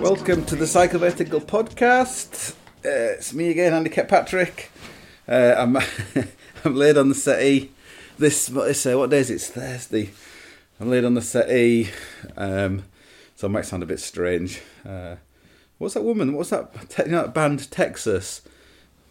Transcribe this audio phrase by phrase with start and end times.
[0.00, 2.52] Welcome to the Psychovertical Podcast.
[2.84, 4.70] Uh, it's me again, Andy Kirkpatrick.
[5.28, 5.76] Uh, I'm
[6.68, 7.70] I'm laid on the settee.
[8.18, 9.36] This what is uh, what day is it?
[9.36, 10.10] It's Thursday.
[10.78, 11.88] I'm laid on the settee.
[12.36, 12.84] Um,
[13.36, 14.60] so I might sound a bit strange.
[14.86, 15.16] Uh,
[15.78, 16.34] what's that woman?
[16.34, 16.90] What's that?
[16.90, 18.42] Te- you know, that band Texas.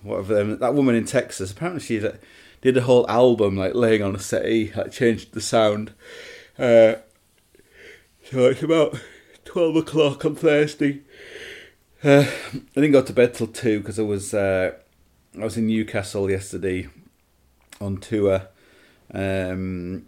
[0.03, 0.59] Whatever them.
[0.59, 1.51] That woman in Texas.
[1.51, 2.19] Apparently she did,
[2.61, 4.71] did a whole album like laying on a settee.
[4.75, 5.93] Like changed the sound.
[6.59, 6.97] Uh,
[8.29, 8.99] so it's about
[9.45, 11.01] twelve o'clock on Thursday.
[12.03, 14.73] Uh, I didn't go to bed till two because I was uh,
[15.35, 16.89] I was in Newcastle yesterday
[17.79, 18.47] on tour.
[19.13, 20.07] Um,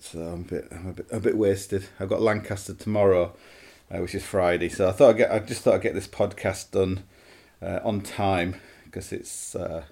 [0.00, 1.86] so I'm a bit I'm a bit a bit wasted.
[1.98, 3.34] I've got Lancaster tomorrow,
[3.90, 4.68] uh, which is Friday.
[4.68, 7.04] So I thought I'd get I just thought I'd get this podcast done
[7.62, 9.84] uh, on time because it's uh,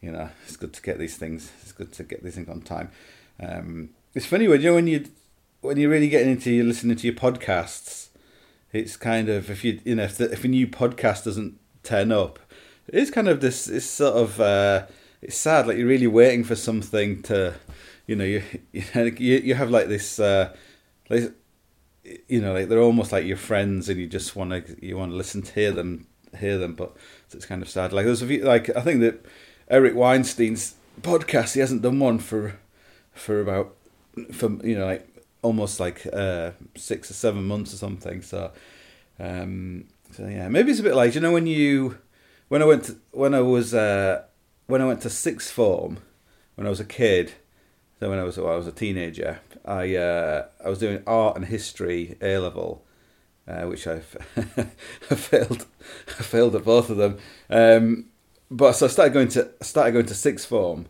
[0.00, 1.52] you know it's good to get these things.
[1.62, 2.90] It's good to get these things on time.
[3.40, 5.06] Um, it's funny when you know when you
[5.60, 8.00] when you're really getting into you listening to your podcasts
[8.72, 12.12] it's kind of if you you know if, the, if a new podcast doesn't turn
[12.12, 12.38] up,
[12.86, 13.68] it's kind of this.
[13.68, 14.86] It's sort of uh,
[15.22, 15.66] it's sad.
[15.66, 17.54] Like you're really waiting for something to,
[18.06, 20.18] you know, you you you have like this.
[20.18, 20.54] Uh,
[21.08, 21.32] like,
[22.28, 25.12] you know, like they're almost like your friends, and you just want to you want
[25.12, 26.06] to listen to hear them
[26.38, 26.96] hear them, but
[27.32, 27.92] it's kind of sad.
[27.92, 29.24] Like there's a few, like I think that
[29.68, 32.58] Eric Weinstein's podcast, he hasn't done one for
[33.12, 33.74] for about
[34.32, 35.06] for you know like
[35.42, 38.22] almost like uh, six or seven months or something.
[38.22, 38.52] So,
[39.18, 41.98] um, so yeah, maybe it's a bit like you know when you
[42.48, 44.22] when I went to, when I was uh,
[44.70, 45.98] when I went to sixth form
[46.54, 47.32] when I was a kid.
[47.98, 51.36] So when I was well, I was a teenager, I uh, I was doing art
[51.36, 52.84] and history A level,
[53.46, 53.98] uh, which I
[55.10, 55.66] failed
[56.18, 57.18] I failed at both of them.
[57.50, 58.06] Um,
[58.50, 60.86] but so I started going to started going to sixth form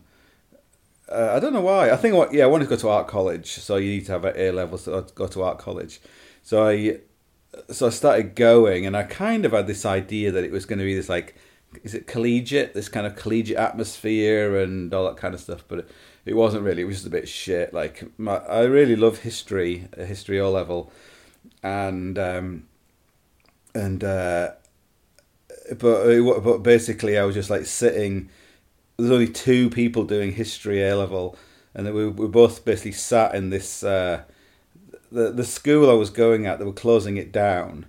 [1.11, 1.91] uh, I don't know why.
[1.91, 4.13] I think what yeah, I wanted to go to art college, so you need to
[4.13, 5.99] have an A level to go to art college.
[6.41, 6.99] So I
[7.69, 10.79] so I started going, and I kind of had this idea that it was going
[10.79, 11.35] to be this like
[11.83, 15.79] is it collegiate, this kind of collegiate atmosphere and all that kind of stuff, but
[15.79, 15.91] it,
[16.25, 16.81] it wasn't really.
[16.81, 17.73] It was just a bit shit.
[17.73, 20.91] Like my, I really love history, history O level,
[21.63, 22.67] and um,
[23.73, 24.51] and uh,
[25.77, 28.29] but but basically I was just like sitting
[29.01, 31.37] there's only two people doing history A level,
[31.73, 34.23] and we we both basically sat in this uh,
[35.11, 36.59] the the school I was going at.
[36.59, 37.87] They were closing it down,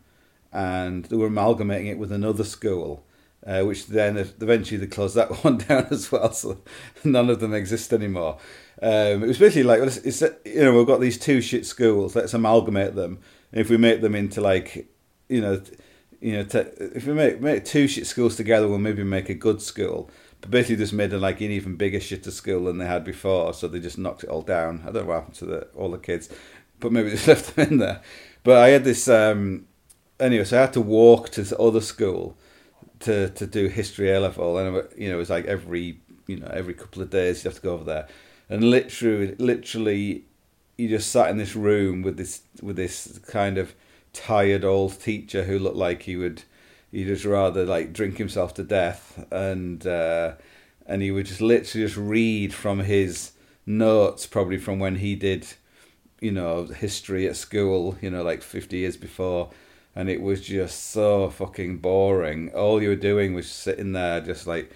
[0.53, 3.05] and they were amalgamating it with another school.
[3.45, 6.59] Uh, which then eventually they closed that one down as well, so
[7.03, 8.39] none of them exist anymore.
[8.81, 12.15] Um, it was basically like, it's, it's, you know, we've got these two shit schools.
[12.15, 13.19] Let's amalgamate them.
[13.51, 14.89] And if we make them into like,
[15.29, 15.61] you know,
[16.21, 19.61] you know, if we make make two shit schools together, we'll maybe make a good
[19.61, 20.09] school.
[20.41, 23.53] But basically, just made it like an even bigger shitter school than they had before.
[23.55, 24.83] So they just knocked it all down.
[24.83, 26.29] I don't know what happened to the, all the kids,
[26.79, 28.03] but maybe they just left them in there.
[28.45, 29.67] But I had this um,
[30.21, 30.45] anyway.
[30.45, 32.37] So I had to walk to the other school
[33.03, 36.51] to to do history A level, and you know it was like every you know
[36.53, 38.09] every couple of days you have to go over there,
[38.49, 40.25] and literally literally
[40.77, 43.75] you just sat in this room with this with this kind of
[44.13, 46.43] tired old teacher who looked like he would
[46.91, 49.25] he'd just rather like drink himself to death.
[49.31, 50.35] And uh,
[50.87, 53.33] and he would just literally just read from his
[53.65, 55.47] notes probably from when he did
[56.21, 59.51] you know history at school you know like 50 years before
[59.95, 64.47] and it was just so fucking boring all you were doing was sitting there just
[64.47, 64.71] like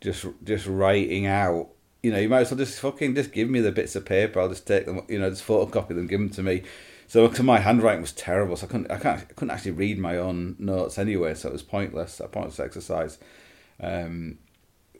[0.00, 1.68] just just writing out
[2.02, 4.40] you know you might as well just fucking just give me the bits of paper
[4.40, 6.62] i'll just take them you know just photocopy them give them to me
[7.08, 9.98] so because my handwriting was terrible, so I couldn't I can't I couldn't actually read
[9.98, 13.16] my own notes anyway, so it was pointless, a pointless exercise.
[13.80, 14.38] Um,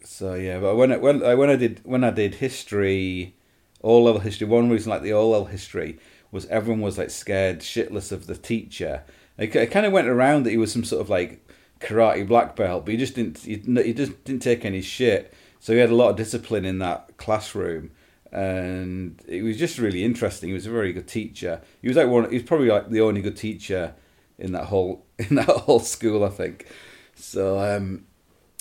[0.02, 3.36] so yeah, but when I, when I, when I did when I did history,
[3.82, 5.98] all level history, one reason like the all level history
[6.30, 9.04] was everyone was like scared shitless of the teacher.
[9.38, 11.48] It, it kind of went around that he was some sort of like
[11.80, 15.32] karate black belt, but he just didn't he, he just didn't take any shit.
[15.60, 17.90] So he had a lot of discipline in that classroom,
[18.30, 20.48] and it was just really interesting.
[20.48, 21.60] He was a very good teacher.
[21.80, 22.28] He was like one.
[22.30, 23.94] He was probably like the only good teacher
[24.38, 26.66] in that whole in that whole school, I think.
[27.14, 28.06] So, um,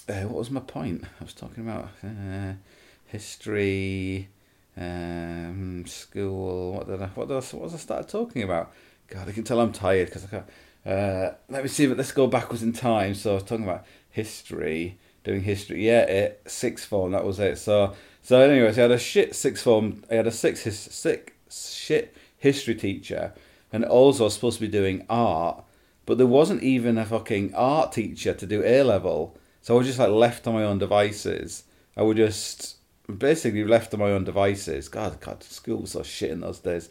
[0.10, 1.04] uh, what was my point?
[1.20, 2.54] I was talking about uh,
[3.06, 4.30] history,
[4.76, 6.74] um, school.
[6.74, 7.08] What did I?
[7.08, 7.54] What else?
[7.54, 8.74] What was I started talking about?
[9.08, 10.46] God, I can tell I'm tired because I can't.
[10.88, 11.86] Uh, let me see.
[11.86, 13.14] But let's go backwards in time.
[13.14, 15.86] So I was talking about history, doing history.
[15.86, 17.12] Yeah, it sixth form.
[17.12, 17.58] That was it.
[17.58, 20.04] So so anyways, I had a shit sixth form.
[20.10, 23.34] I had a six his, sick shit history teacher,
[23.72, 25.64] and also I was supposed to be doing art,
[26.06, 29.38] but there wasn't even a fucking art teacher to do A level.
[29.62, 31.64] So I was just like left on my own devices.
[31.98, 32.78] I would just
[33.18, 34.88] basically left on my own devices.
[34.88, 36.88] God, God, school was so shit in those days,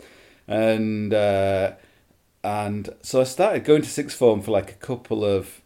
[0.46, 1.14] and.
[1.14, 1.72] Uh,
[2.46, 5.60] and so I started going to sixth form for like a couple of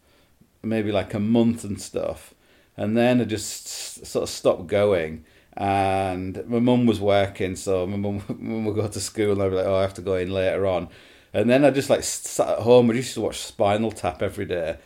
[0.63, 2.33] maybe like a month and stuff,
[2.75, 3.67] and then I just
[4.03, 5.23] sort of stopped going.
[5.55, 9.57] And my mum was working, so my mum, would go to school, and I'd be
[9.57, 10.89] like, "Oh, I have to go in later on."
[11.33, 12.89] And then I just like sat at home.
[12.89, 14.77] I used to watch Spinal Tap every day.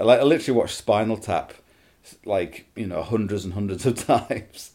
[0.00, 1.52] Like I literally watched Spinal Tap,
[2.24, 4.70] like you know, hundreds and hundreds of times.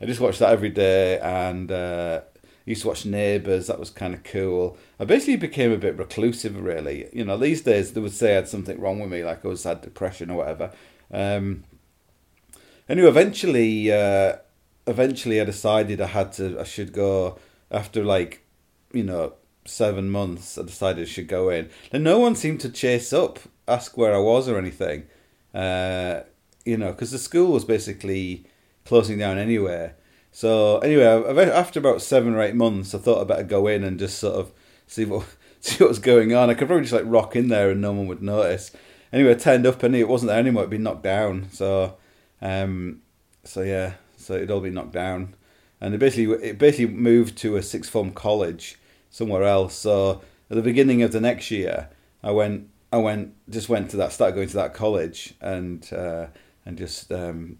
[0.00, 2.20] I just watched that every day, and uh,
[2.64, 3.66] used to watch Neighbours.
[3.66, 4.76] That was kind of cool.
[4.98, 7.08] I basically became a bit reclusive, really.
[7.12, 9.48] You know, these days they would say I had something wrong with me, like I
[9.48, 10.72] was had depression or whatever.
[11.12, 11.64] Um,
[12.88, 14.36] anyway, eventually, uh,
[14.86, 16.60] eventually, I decided I had to.
[16.60, 17.38] I should go
[17.70, 18.44] after like,
[18.92, 19.34] you know,
[19.64, 20.58] seven months.
[20.58, 24.14] I decided I should go in, and no one seemed to chase up, ask where
[24.14, 25.04] I was or anything.
[25.54, 26.20] Uh,
[26.64, 28.44] you know, because the school was basically
[28.84, 29.92] closing down anyway.
[30.32, 31.04] So anyway,
[31.50, 34.36] after about seven or eight months, I thought I'd better go in and just sort
[34.36, 34.52] of
[34.86, 35.26] see what
[35.60, 36.50] see what was going on.
[36.50, 38.70] I could probably just like rock in there and no one would notice.
[39.12, 40.62] Anyway, I turned up and it wasn't there anymore.
[40.62, 41.48] It'd been knocked down.
[41.50, 41.96] So,
[42.40, 43.02] um,
[43.44, 45.34] so yeah, so it'd all been knocked down,
[45.80, 48.78] and it basically it basically moved to a sixth form college
[49.10, 49.74] somewhere else.
[49.74, 51.88] So at the beginning of the next year,
[52.22, 56.26] I went I went just went to that started going to that college and uh,
[56.64, 57.58] and just um,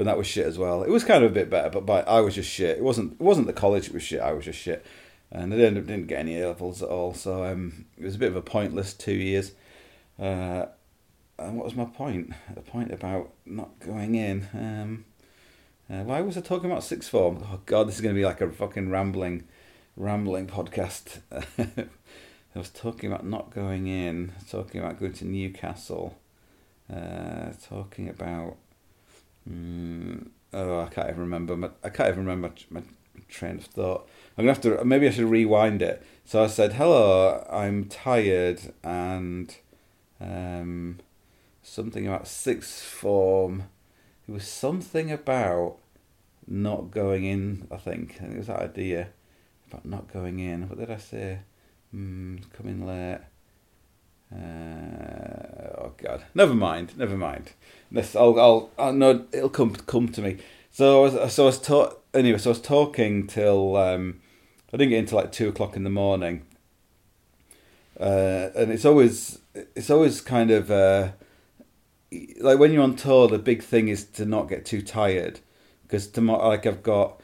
[0.00, 0.82] but that was shit as well.
[0.82, 2.78] It was kind of a bit better, but, but I was just shit.
[2.78, 3.88] It wasn't it wasn't the college.
[3.88, 4.22] It was shit.
[4.22, 4.86] I was just shit,
[5.30, 7.12] and I didn't didn't get any A levels at all.
[7.12, 9.52] So um, it was a bit of a pointless two years.
[10.18, 10.64] Uh,
[11.38, 12.32] and what was my point?
[12.54, 14.48] The point about not going in.
[14.54, 15.04] Um,
[15.90, 17.44] uh, why was I talking about sixth form?
[17.52, 19.44] Oh god, this is going to be like a fucking rambling,
[19.96, 21.18] rambling podcast.
[21.58, 26.16] I was talking about not going in, talking about going to Newcastle,
[26.90, 28.56] uh, talking about
[29.48, 31.56] Mm, oh, I can't even remember.
[31.56, 32.86] My, I can't even remember my, my
[33.28, 34.08] train of thought.
[34.36, 34.84] I'm gonna have to.
[34.84, 36.02] Maybe I should rewind it.
[36.24, 39.54] So I said, "Hello, I'm tired," and
[40.20, 40.98] um,
[41.62, 43.64] something about sixth form.
[44.28, 45.78] It was something about
[46.46, 47.66] not going in.
[47.70, 48.16] I think.
[48.16, 49.08] I think it was that idea
[49.68, 50.68] about not going in.
[50.68, 51.40] What did I say?
[51.94, 53.20] Mm, coming late.
[54.32, 57.52] Uh, oh God, never mind, never mind.
[57.90, 60.38] This I'll I'll, I'll no, it'll come come to me.
[60.70, 62.38] So I was so I was taught anyway.
[62.38, 64.20] So I was talking till um,
[64.72, 66.46] I didn't get into like two o'clock in the morning.
[67.98, 71.10] Uh, and it's always it's always kind of uh,
[72.40, 73.26] like when you're on tour.
[73.26, 75.40] The big thing is to not get too tired
[75.82, 77.20] because tomorrow, like I've got,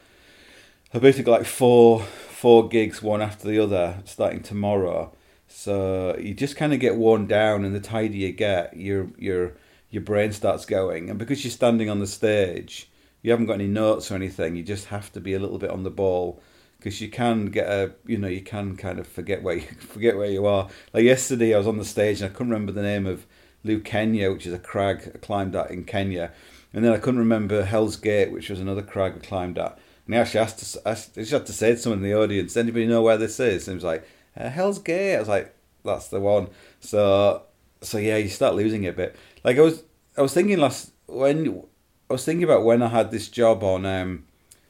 [0.93, 5.13] I've basically got like four four gigs one after the other starting tomorrow
[5.47, 9.53] so you just kind of get worn down, and the tighter you get, your your
[9.89, 11.09] your brain starts going.
[11.09, 12.89] And because you're standing on the stage,
[13.21, 14.55] you haven't got any notes or anything.
[14.55, 16.41] You just have to be a little bit on the ball
[16.77, 20.17] because you can get a you know you can kind of forget where you forget
[20.17, 20.69] where you are.
[20.93, 23.25] Like yesterday, I was on the stage and I couldn't remember the name of
[23.65, 26.31] Lukenya, which is a crag I climbed at in Kenya,
[26.73, 29.79] and then I couldn't remember Hell's Gate, which was another crag I climbed at.
[30.05, 32.55] And I actually asked, to, he just had to say to someone in the audience,
[32.55, 34.07] "Anybody know where this is?" And he was like,
[34.37, 35.15] uh, Hell's Gate.
[35.15, 36.49] I was like, that's the one.
[36.79, 37.43] So
[37.81, 39.15] so yeah, you start losing it a bit.
[39.43, 39.83] Like I was
[40.17, 41.63] I was thinking last when
[42.09, 44.25] I was thinking about when I had this job on um,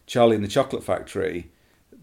[0.06, 1.52] Charlie and the Chocolate Factory,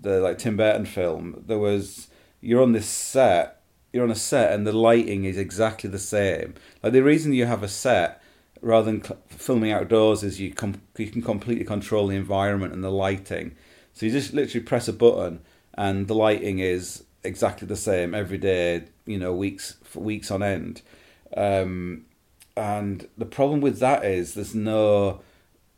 [0.00, 1.42] the like Tim Burton film.
[1.46, 2.08] There was
[2.40, 6.54] you're on this set, you're on a set, and the lighting is exactly the same.
[6.82, 8.20] Like the reason you have a set
[8.60, 12.84] rather than cl- filming outdoors is you com- you can completely control the environment and
[12.84, 13.54] the lighting.
[13.92, 15.40] So you just literally press a button,
[15.74, 20.42] and the lighting is exactly the same every day, you know, weeks for weeks on
[20.42, 20.82] end.
[21.36, 22.04] Um,
[22.56, 25.20] and the problem with that is there's no,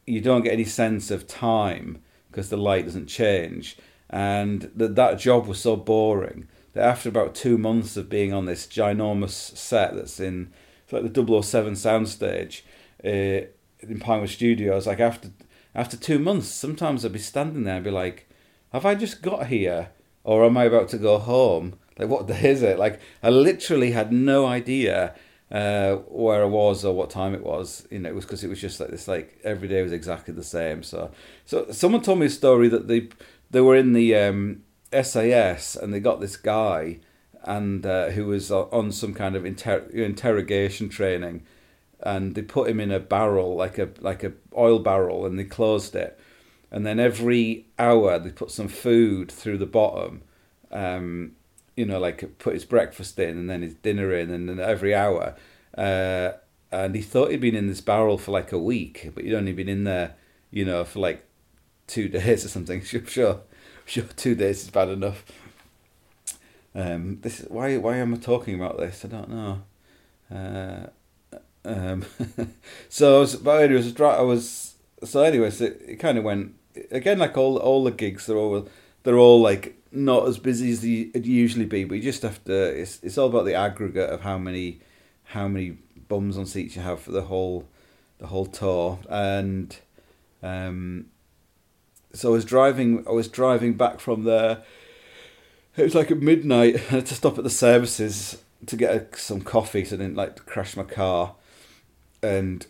[0.06, 3.78] you don't get any sense of time because the light doesn't change.
[4.10, 8.44] And that that job was so boring that after about two months of being on
[8.44, 10.52] this ginormous set that's in
[10.92, 12.62] like the 007 soundstage
[13.04, 13.46] uh,
[13.80, 15.30] in Pinewood Studios, like after
[15.74, 18.28] after two months, sometimes I'd be standing there and be like,
[18.72, 19.90] "Have I just got here,
[20.26, 21.78] or am I about to go home?
[21.99, 25.14] Like, what day is it?" Like, I literally had no idea
[25.50, 27.87] uh, where I was or what time it was.
[27.90, 29.09] You know, it was because it was just like this.
[29.09, 30.83] Like every day was exactly the same.
[30.83, 31.11] So,
[31.45, 33.09] so someone told me a story that they
[33.50, 36.99] they were in the um, SAS and they got this guy
[37.45, 41.42] and uh, who was on some kind of inter- interrogation training,
[42.00, 45.45] and they put him in a barrel like a like a oil barrel, and they
[45.45, 46.18] closed it,
[46.70, 50.23] and then every hour they put some food through the bottom,
[50.70, 51.32] um,
[51.76, 54.94] you know, like put his breakfast in and then his dinner in, and then every
[54.94, 55.35] hour,
[55.76, 56.32] uh,
[56.73, 59.52] and he thought he'd been in this barrel for like a week, but he'd only
[59.52, 60.14] been in there,
[60.50, 61.25] you know, for like
[61.87, 62.82] two days or something.
[62.85, 63.40] Sure, sure,
[63.85, 65.25] sure, two days is bad enough.
[66.75, 69.04] Um, this is, why why am I talking about this?
[69.04, 69.62] I don't know.
[70.30, 70.87] Uh,
[71.64, 72.04] um,
[72.88, 74.65] so, I was, but I was, I was
[75.04, 76.54] so anyways, it, it kind of went
[76.90, 78.26] again like all all the gigs.
[78.26, 78.68] They're all
[79.02, 82.52] they're all like not as busy as they usually be, but you just have to.
[82.52, 84.80] It's it's all about the aggregate of how many
[85.24, 87.66] how many bums on seats you have for the whole
[88.18, 89.76] the whole tour, and
[90.42, 91.06] um,
[92.12, 93.04] so I was driving.
[93.06, 94.62] I was driving back from there
[95.76, 96.76] it was like at midnight.
[96.90, 100.16] I had to stop at the services to get a, some coffee, so I didn't
[100.16, 101.34] like to crash my car.
[102.22, 102.66] And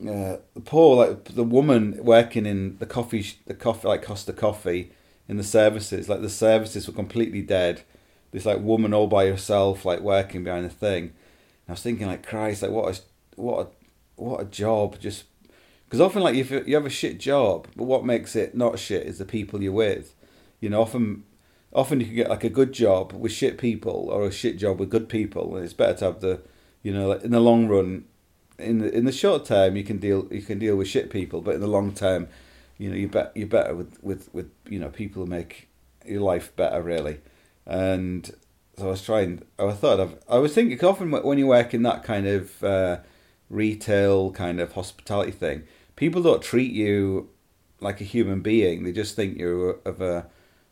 [0.00, 4.92] uh, the poor like the woman working in the coffee, the coffee like Costa Coffee
[5.26, 7.82] in the services, like the services were completely dead.
[8.30, 11.04] This like woman all by herself, like working behind the thing.
[11.04, 11.12] And
[11.68, 15.00] I was thinking, like, Christ, like what a what a what a job.
[15.00, 15.24] Just
[15.84, 19.06] because often like if you have a shit job, but what makes it not shit
[19.06, 20.14] is the people you're with.
[20.60, 21.24] You know, often
[21.72, 24.78] often you can get like a good job with shit people or a shit job
[24.78, 26.40] with good people, and it's better to have the,
[26.82, 28.04] you know, like in the long run.
[28.58, 31.40] In the in the short term, you can deal you can deal with shit people,
[31.40, 32.28] but in the long term,
[32.76, 35.68] you know, you bet you're better with with with you know people who make
[36.04, 37.20] your life better really,
[37.66, 38.34] and
[38.76, 39.42] so I was trying.
[39.58, 40.18] I thought of.
[40.28, 42.98] I was thinking often when you work in that kind of uh,
[43.50, 45.64] retail kind of hospitality thing,
[45.96, 47.30] people don't treat you
[47.80, 48.84] like a human being.
[48.84, 50.26] They just think you're of a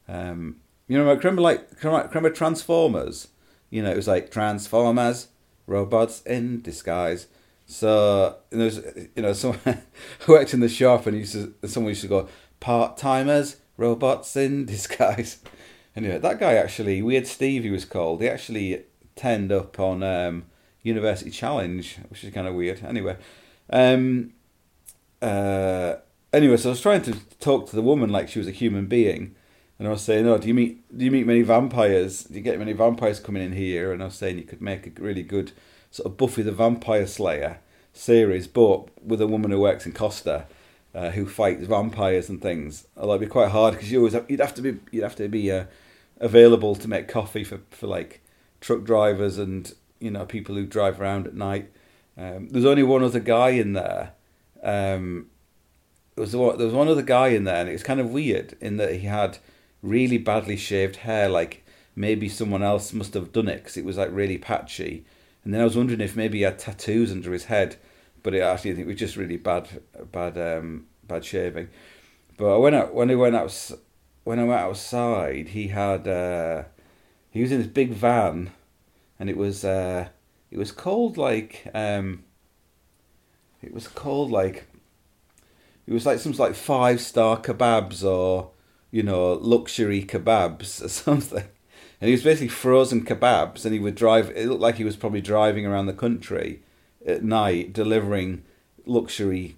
[0.08, 0.56] um,
[0.88, 3.28] you know, remember like remember Transformers?
[3.70, 5.28] You know, it was like Transformers,
[5.66, 7.26] robots in disguise.
[7.66, 8.78] So there's
[9.14, 9.60] you know someone
[10.20, 12.28] who worked in the shop and used to someone used to go
[12.60, 15.38] part timers, robots in disguise.
[15.94, 18.22] Anyway, that guy actually Weird Steve he was called.
[18.22, 18.84] He actually
[19.16, 20.44] turned up on um,
[20.82, 22.82] University Challenge, which is kind of weird.
[22.84, 23.16] Anyway,
[23.70, 24.32] um,
[25.20, 25.96] uh,
[26.32, 28.86] anyway, so I was trying to talk to the woman like she was a human
[28.86, 29.34] being
[29.78, 32.24] and I was saying, "Oh, do you meet do you meet many vampires?
[32.24, 34.86] Do you get many vampires coming in here?" And I was saying you could make
[34.86, 35.52] a really good
[35.96, 37.58] sort of Buffy the Vampire Slayer
[37.94, 40.44] series, but with a woman who works in Costa,
[40.94, 42.86] uh, who fights vampires and things.
[42.96, 45.16] Although it'd be quite hard because you always have, you'd have to be you'd have
[45.16, 45.64] to be uh,
[46.20, 48.22] available to make coffee for for like
[48.60, 51.70] truck drivers and you know people who drive around at night.
[52.18, 54.12] Um, there's only one other guy in there.
[54.62, 55.28] Um,
[56.14, 58.10] there was one, there was one other guy in there, and it was kind of
[58.10, 59.38] weird in that he had
[59.82, 63.96] really badly shaved hair, like maybe someone else must have done it because it was
[63.96, 65.06] like really patchy.
[65.46, 67.76] And then I was wondering if maybe he had tattoos under his head,
[68.24, 69.68] but it actually I think it was just really bad,
[70.10, 71.68] bad, um, bad shaving.
[72.36, 73.70] But I went out when I went out
[74.24, 75.50] when I went outside.
[75.50, 76.64] He had uh,
[77.30, 78.50] he was in this big van,
[79.20, 80.08] and it was uh,
[80.50, 82.24] it was called like um,
[83.62, 84.66] it was called like
[85.86, 88.50] it was like some like five star kebabs or
[88.90, 91.44] you know, luxury kebabs or something.
[92.00, 94.30] And he was basically frozen kebabs, and he would drive.
[94.34, 96.62] It looked like he was probably driving around the country
[97.06, 98.44] at night delivering
[98.84, 99.56] luxury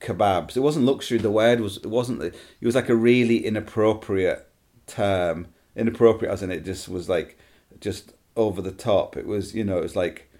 [0.00, 0.56] kebabs.
[0.56, 1.18] It wasn't luxury.
[1.18, 1.78] The word was.
[1.78, 2.22] It wasn't.
[2.22, 4.48] It was like a really inappropriate
[4.86, 5.48] term.
[5.74, 7.38] Inappropriate, as in it just was like
[7.80, 9.16] just over the top.
[9.16, 9.54] It was.
[9.54, 10.30] You know, it was like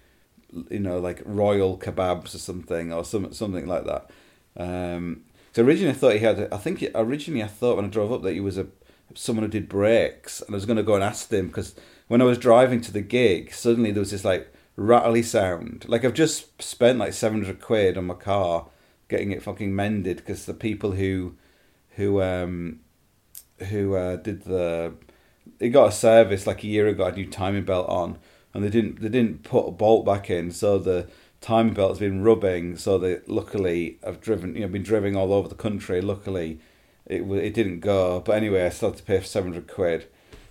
[0.69, 4.09] you know, like royal kebabs or something, or some something like that.
[4.55, 6.47] Um, so originally I thought he had.
[6.51, 8.67] I think originally I thought when I drove up that he was a
[9.15, 11.75] someone who did brakes, and I was going to go and ask them because
[12.07, 15.85] when I was driving to the gig, suddenly there was this like rattly sound.
[15.87, 18.67] Like I've just spent like seven hundred quid on my car
[19.07, 21.35] getting it fucking mended because the people who
[21.91, 22.79] who um
[23.69, 24.93] who uh, did the
[25.59, 28.17] it got a service like a year ago, a new timing belt on,
[28.53, 31.07] and they didn't they didn't put a bolt back in, so the
[31.41, 35.47] timing belt's been rubbing, so that luckily I've driven, you know, been driving all over
[35.47, 36.01] the country.
[36.01, 36.59] Luckily,
[37.05, 38.21] it it didn't go.
[38.21, 40.07] But anyway, I still had to pay for seven hundred quid.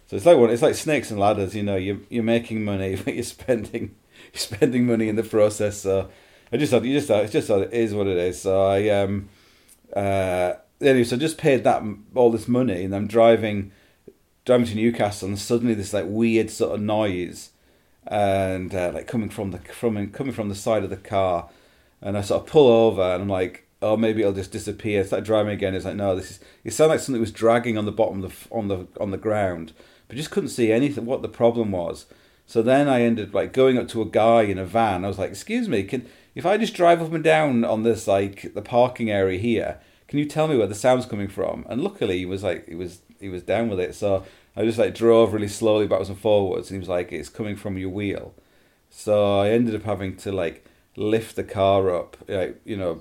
[0.06, 0.50] So it's like one.
[0.50, 1.54] It's like snakes and ladders.
[1.54, 3.94] You know, you you're making money, but you're spending
[4.32, 5.78] you're spending money in the process.
[5.78, 6.10] So
[6.52, 8.40] I just thought you just thought it's just thought it is what it is.
[8.40, 9.28] So I um
[9.94, 11.82] uh, anyway, so I just paid that
[12.14, 13.72] all this money, and I'm driving
[14.44, 17.50] driving to Newcastle, and suddenly this like weird sort of noise,
[18.06, 21.48] and uh, like coming from the from coming from the side of the car,
[22.00, 25.04] and I sort of pull over, and I'm like, oh, maybe it'll just disappear.
[25.04, 25.74] Start driving again.
[25.74, 26.40] It's like, no, this is.
[26.64, 29.18] It sounded like something was dragging on the bottom of the on the on the
[29.18, 29.72] ground,
[30.08, 31.04] but just couldn't see anything.
[31.04, 32.06] What the problem was.
[32.46, 35.04] So then I ended up like going up to a guy in a van.
[35.04, 38.06] I was like, excuse me, can if I just drive up and down on this
[38.06, 41.64] like the parking area here, can you tell me where the sound's coming from?
[41.68, 43.94] And luckily he was like he was he was down with it.
[43.94, 44.24] So
[44.56, 47.56] I just like drove really slowly backwards and forwards, and he was like, "It's coming
[47.56, 48.34] from your wheel."
[48.90, 52.16] So I ended up having to like lift the car up.
[52.28, 53.00] Like, you know,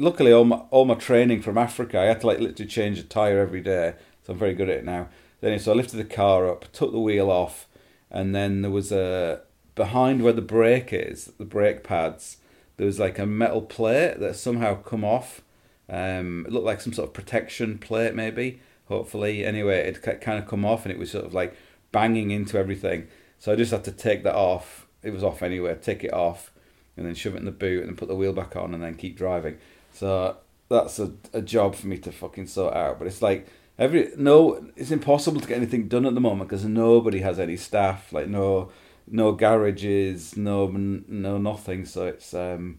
[0.00, 3.02] luckily all my all my training from Africa, I had to like literally change a
[3.02, 5.08] tire every day, so I'm very good at it now.
[5.40, 7.66] Then so I lifted the car up, took the wheel off,
[8.10, 9.42] and then there was a
[9.74, 12.38] behind where the brake is, the brake pads.
[12.76, 15.42] There was like a metal plate that somehow come off.
[15.88, 19.46] Um, it looked like some sort of protection plate, maybe hopefully.
[19.46, 21.56] Anyway, it kind of come off and it was sort of like
[21.92, 23.06] banging into everything.
[23.38, 24.86] So I just had to take that off.
[25.02, 25.78] It was off anyway.
[25.80, 26.52] Take it off
[26.96, 28.82] and then shove it in the boot and then put the wheel back on and
[28.82, 29.56] then keep driving.
[29.92, 30.36] So
[30.68, 32.98] that's a, a job for me to fucking sort out.
[32.98, 36.64] But it's like every no, it's impossible to get anything done at the moment because
[36.64, 38.12] nobody has any staff.
[38.12, 38.70] Like no,
[39.06, 41.84] no garages, no no nothing.
[41.84, 42.78] So it's um,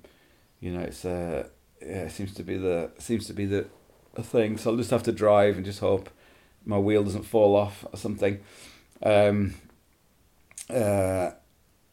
[0.59, 1.47] you know, it's uh,
[1.81, 3.67] yeah, it seems to be the seems to be the
[4.15, 6.09] a thing, so I'll just have to drive and just hope
[6.65, 8.39] my wheel doesn't fall off or something.
[9.01, 9.55] Um,
[10.69, 11.31] uh,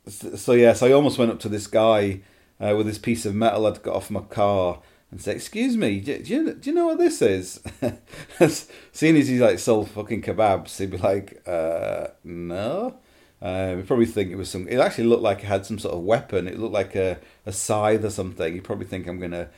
[0.07, 2.21] so, yeah, so I almost went up to this guy
[2.61, 6.01] uh, with this piece of metal I'd got off my car and said, "Excuse me,
[6.01, 7.61] do, do, you, do you know what this is?"
[8.93, 12.99] Seeing as he's like sold fucking kebabs, he'd be like, uh, "No."
[13.41, 14.67] Um, he'd probably think it was some.
[14.69, 16.49] It actually looked like it had some sort of weapon.
[16.49, 18.53] It looked like a, a scythe or something.
[18.53, 19.49] He'd probably think I'm gonna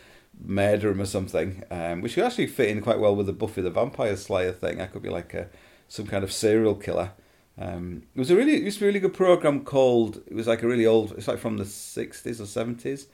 [0.42, 3.62] murder him or something, um, which could actually fit in quite well with the Buffy
[3.62, 4.80] the Vampire Slayer thing.
[4.80, 5.48] I could be like a
[5.88, 7.12] some kind of serial killer.
[7.58, 10.22] Um, it was a really it was a really good program called.
[10.26, 11.12] It was like a really old.
[11.12, 13.06] It's like from the sixties or seventies.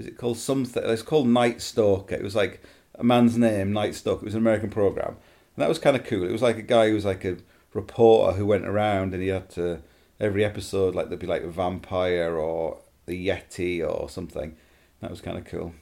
[0.00, 0.82] Was it called something?
[0.82, 2.14] It's called Night Stalker.
[2.14, 2.62] It was like
[2.94, 4.22] a man's name, Night Stalker.
[4.22, 6.24] It was an American program, and that was kind of cool.
[6.24, 7.36] It was like a guy who was like a
[7.74, 9.82] reporter who went around and he had to
[10.18, 14.56] every episode like there'd be like a vampire or the Yeti or something
[15.00, 15.74] that was kind of cool.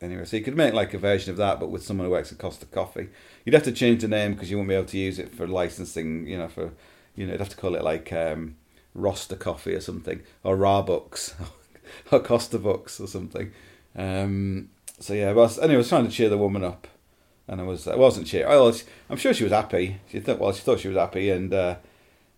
[0.00, 2.30] Anyway, so you could make like a version of that, but with someone who works
[2.30, 3.08] at Costa Coffee.
[3.44, 5.46] You'd have to change the name because you won't be able to use it for
[5.46, 6.26] licensing.
[6.26, 6.72] You know, for
[7.14, 8.56] you know, you'd have to call it like um,
[8.94, 10.82] Roster Coffee or something, or Raw
[12.10, 13.52] Books, or Costa Books or something.
[13.96, 16.86] Um, so yeah, but anyway, I was trying to cheer the woman up,
[17.48, 18.50] and I was I wasn't cheering.
[18.50, 20.00] I was, I'm sure she was happy.
[20.10, 21.76] She thought well, she thought she was happy, and uh,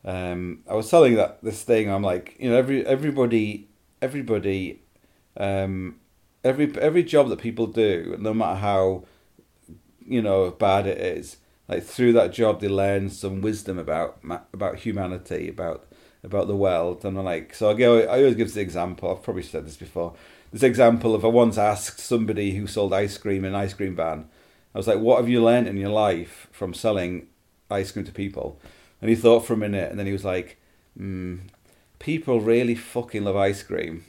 [0.05, 1.91] um, I was telling that this thing.
[1.91, 3.69] I'm like, you know, every everybody
[4.05, 4.81] everybody.
[5.37, 5.97] Um,
[6.45, 9.05] every every job that people do, no matter how
[10.07, 11.39] you know bad it is,
[11.69, 14.19] like through that job they learn some wisdom about
[14.53, 15.87] about humanity, about
[16.25, 18.01] about the world, and I'm like, so I go.
[18.01, 19.11] I always give this example.
[19.11, 20.15] I've probably said this before.
[20.53, 23.97] This example of I once asked somebody who sold ice cream in an ice cream
[23.97, 24.29] van.
[24.75, 27.29] I was like, "What have you learned in your life from selling
[27.71, 28.59] ice cream to people?"
[29.01, 30.59] And he thought for a minute, and then he was like,
[30.99, 31.41] mm,
[31.99, 34.05] "People really fucking love ice cream."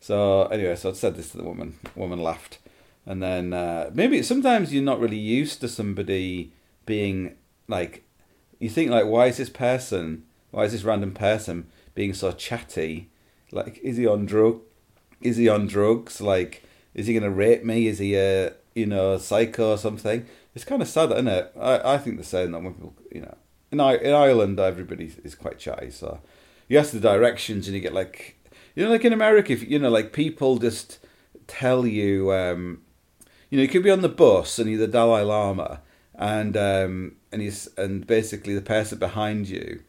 [0.00, 1.78] So anyway, so I said this to the woman.
[1.82, 2.58] The woman laughed,
[3.06, 6.52] and then uh, maybe sometimes you're not really used to somebody
[6.86, 7.36] being
[7.68, 8.04] like,
[8.58, 13.10] you think like, why is this person, why is this random person being so chatty?
[13.50, 14.60] Like, is he on drug?
[15.20, 16.20] Is he on drugs?
[16.20, 16.62] Like,
[16.94, 17.88] is he gonna rape me?
[17.88, 20.26] Is he a you know psycho or something?
[20.54, 21.52] It's kind of sad, isn't it?
[21.60, 23.36] I, I think the same that when people, you know,
[23.72, 26.20] in I in Ireland everybody is quite chatty, so
[26.68, 28.36] you ask the directions and you get like
[28.76, 31.00] you know, like in America, if you know, like people just
[31.48, 32.82] tell you, um,
[33.50, 35.80] you know, you could be on the bus and you're the Dalai Lama,
[36.14, 39.82] and um, and he's and basically the person behind you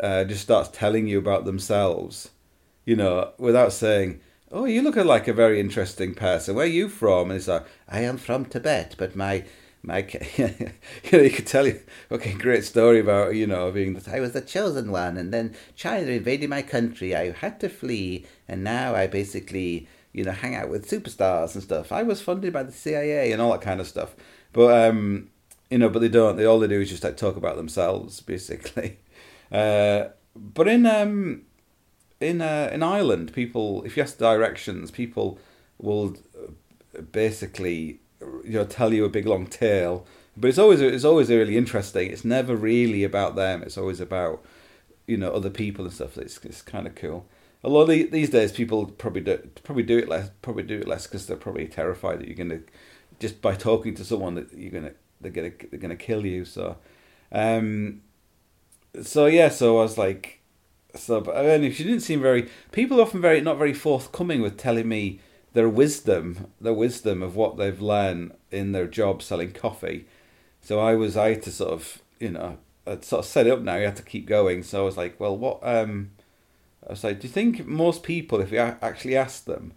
[0.00, 2.30] uh, just starts telling you about themselves,
[2.84, 6.54] you know, without saying, "Oh, you look like a very interesting person.
[6.54, 9.44] Where are you from?" And it's like, "I am from Tibet, but my
[9.82, 9.98] my
[10.36, 10.48] you
[11.12, 11.80] know you could tell you
[12.10, 15.54] okay great story about you know being that I was the chosen one and then
[15.76, 20.56] China invaded my country I had to flee and now I basically you know hang
[20.56, 23.80] out with superstars and stuff I was funded by the CIA and all that kind
[23.80, 24.16] of stuff
[24.52, 25.30] but um
[25.70, 28.20] you know but they don't they all they do is just like talk about themselves
[28.20, 28.98] basically
[29.52, 31.42] uh but in um
[32.20, 35.38] in uh in Ireland people if you ask directions people
[35.78, 36.16] will
[37.12, 38.00] basically
[38.44, 40.06] you know tell you a big long tale.
[40.36, 42.10] But it's always it's always really interesting.
[42.10, 43.62] It's never really about them.
[43.62, 44.44] It's always about
[45.06, 46.16] you know other people and stuff.
[46.18, 47.26] It's, it's kind of cool.
[47.64, 50.78] A lot of the, these days people probably do probably do it less probably do
[50.78, 52.62] it less because they're probably terrified that you're to
[53.18, 56.44] just by talking to someone that you're gonna they're gonna they're gonna kill you.
[56.44, 56.76] So,
[57.32, 58.02] um,
[59.02, 60.40] so yeah, so I was like,
[60.94, 62.48] so but I mean, she didn't seem very.
[62.72, 65.20] People often very not very forthcoming with telling me
[65.52, 70.06] their wisdom, their wisdom of what they've learned in their job selling coffee.
[70.60, 72.58] So I was I had to sort of you know
[72.88, 73.76] I'd sort of set it up now.
[73.76, 74.62] You had to keep going.
[74.62, 75.60] So I was like, well, what?
[75.62, 76.10] Um,
[76.86, 79.72] I was like, do you think most people, if we actually ask them,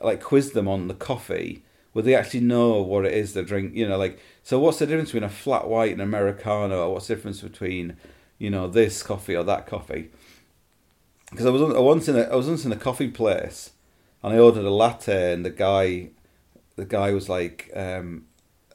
[0.00, 1.62] like quiz them on the coffee,
[1.94, 3.74] would they actually know what it is they drink?
[3.74, 4.58] You know, like so.
[4.60, 6.86] What's the difference between a flat white and americano?
[6.86, 7.96] Or what's the difference between
[8.40, 10.10] you know this coffee or that coffee?
[11.30, 13.70] Because I was I once in a I was once in a coffee place,
[14.24, 16.08] and I ordered a latte, and the guy,
[16.74, 18.26] the guy was like, um,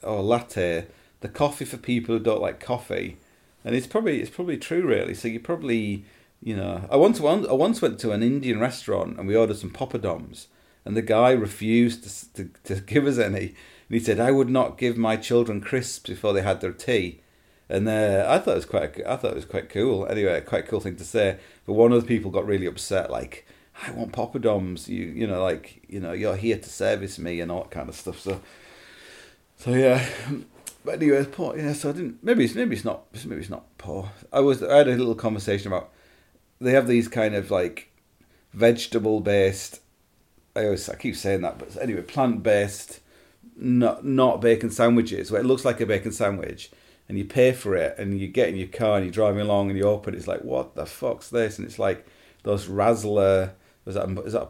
[0.02, 0.86] "Oh, latte,
[1.20, 3.18] the coffee for people who don't like coffee,"
[3.66, 5.16] and it's probably it's probably true, really.
[5.16, 6.06] So you probably
[6.46, 9.72] you know, I once I once went to an Indian restaurant and we ordered some
[9.72, 10.46] poppadoms,
[10.86, 13.48] and the guy refused to, to, to give us any.
[13.48, 17.22] And he said, "I would not give my children crisps before they had their tea."
[17.70, 20.06] And uh, I thought it was quite I thought it was quite cool.
[20.08, 21.38] Anyway, quite cool thing to say.
[21.66, 23.48] But one of the people got really upset, like,
[23.86, 24.88] "I want poppadoms.
[24.88, 27.90] You you know, like you know, you're here to service me and all that kind
[27.90, 28.42] of stuff." So,
[29.58, 30.06] so yeah.
[30.84, 31.58] But anyway, poor.
[31.58, 32.24] Yeah, so I didn't.
[32.24, 33.06] Maybe it's maybe it's not.
[33.26, 34.12] Maybe it's not poor.
[34.32, 34.62] I was.
[34.62, 35.92] I had a little conversation about
[36.62, 37.92] they have these kind of like
[38.54, 39.82] vegetable based.
[40.56, 43.00] I always I keep saying that, but anyway, plant based,
[43.56, 46.72] not not bacon sandwiches where it looks like a bacon sandwich,
[47.08, 49.70] and you pay for it, and you get in your car and you're driving along
[49.70, 51.58] and you open it, it's like what the fuck's this?
[51.58, 52.06] And it's like
[52.44, 53.52] those Razzler.
[53.86, 54.50] Was that is that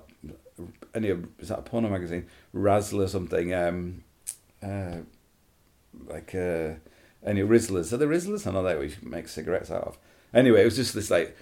[0.93, 2.27] any is that a porno magazine?
[2.53, 3.53] Razzler something.
[3.53, 4.03] Um,
[4.63, 4.97] uh,
[6.07, 6.75] like uh,
[7.25, 7.91] any Rizzlers.
[7.91, 8.47] Are there Rizzlers?
[8.47, 9.97] I know that we make cigarettes out of.
[10.33, 11.35] Anyway, it was just this like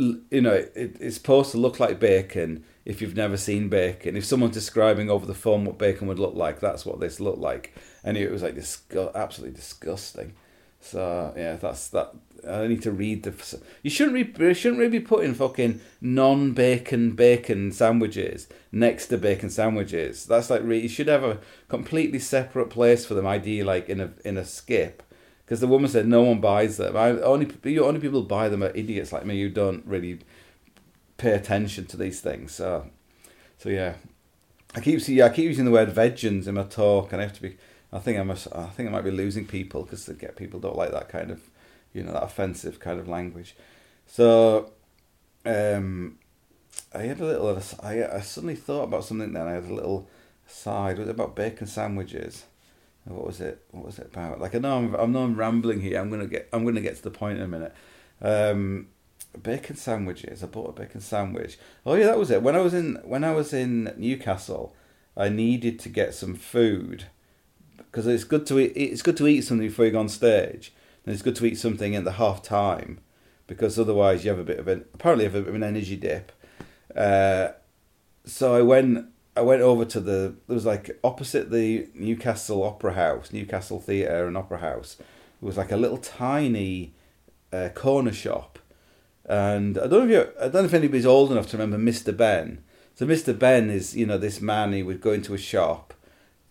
[0.00, 4.16] you know, it, it's supposed to look like bacon if you've never seen bacon.
[4.16, 7.38] If someone's describing over the phone what bacon would look like, that's what this looked
[7.38, 7.74] like.
[8.02, 10.34] And it was like disgu- absolutely disgusting.
[10.80, 12.12] So yeah, that's that.
[12.48, 13.60] I need to read the.
[13.82, 14.44] You shouldn't be.
[14.44, 20.24] You shouldn't really be putting fucking non-bacon bacon sandwiches next to bacon sandwiches.
[20.24, 21.38] That's like you should have a
[21.68, 23.26] completely separate place for them.
[23.26, 25.02] Ideally, like in a in a skip
[25.50, 26.96] because the woman said no one buys them.
[26.96, 27.48] I only
[27.80, 30.20] only people who buy them are idiots like me who don't really
[31.16, 32.52] pay attention to these things.
[32.52, 32.86] So,
[33.58, 33.94] so yeah,
[34.76, 37.34] I keep see I keep using the word vegans in my talk, and I have
[37.34, 37.56] to be.
[37.92, 38.48] I think I must.
[38.52, 41.40] I think I might be losing people because get people don't like that kind of,
[41.92, 43.56] you know, that offensive kind of language.
[44.06, 44.72] So,
[45.44, 46.18] um,
[46.94, 47.62] I had a little.
[47.82, 49.32] I I suddenly thought about something.
[49.32, 50.08] Then I had a little
[50.46, 50.98] side.
[50.98, 52.44] Was it about bacon sandwiches?
[53.04, 53.64] what was it?
[53.70, 54.40] What was it about?
[54.40, 56.00] Like I know I'm, I know I'm rambling here.
[56.00, 57.74] I'm gonna get I'm gonna get to the point in a minute.
[58.20, 58.88] Um,
[59.42, 60.42] bacon sandwiches.
[60.42, 61.58] I bought a bacon sandwich.
[61.84, 62.42] Oh yeah, that was it.
[62.42, 64.74] When I was in when I was in Newcastle,
[65.16, 67.06] I needed to get some food
[67.90, 68.72] because it's good to eat.
[68.76, 70.72] It's good to eat something before you go on stage,
[71.04, 73.00] and it's good to eat something at the half time
[73.50, 75.96] because otherwise you have a bit of an apparently have a bit of an energy
[75.96, 76.30] dip.
[76.94, 77.48] Uh,
[78.24, 82.94] so I went I went over to the there was like opposite the Newcastle Opera
[82.94, 84.96] House, Newcastle Theatre and Opera House.
[85.00, 86.94] It was like a little tiny
[87.52, 88.60] uh, corner shop,
[89.24, 91.90] and I don't know if you I don't know if anybody's old enough to remember
[91.90, 92.16] Mr.
[92.16, 92.62] Ben.
[92.94, 93.36] So Mr.
[93.36, 95.92] Ben is you know this man he would go into a shop,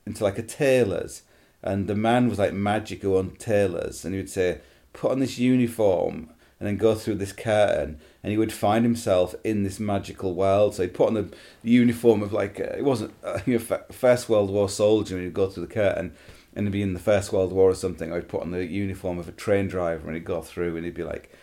[0.05, 1.21] into like a tailor's,
[1.61, 4.61] and the man was like magic who owned tailors, and he would say,
[4.93, 9.33] "Put on this uniform." and then go through this curtain and he would find himself
[9.43, 10.75] in this magical world.
[10.75, 11.29] So he put on the,
[11.63, 15.33] uniform of like uh, it wasn't uh, you know, First World War soldier, and he'd
[15.33, 16.13] go through the curtain
[16.55, 18.11] and he'd be in the First World War or something.
[18.11, 20.93] He'd put on the uniform of a train driver and he'd go through and he'd
[20.93, 21.33] be like,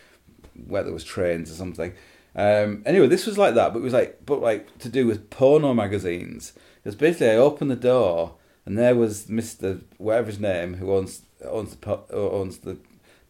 [0.66, 1.92] where there was trains or something.
[2.34, 5.30] Um, anyway, this was like that, but it was like, but like to do with
[5.30, 6.52] porno magazines.
[6.82, 8.34] Because basically, I opened the door
[8.66, 12.76] and there was Mister whatever his name who owns owns the owns the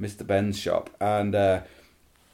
[0.01, 0.27] Mr.
[0.27, 1.61] Ben's shop, and uh,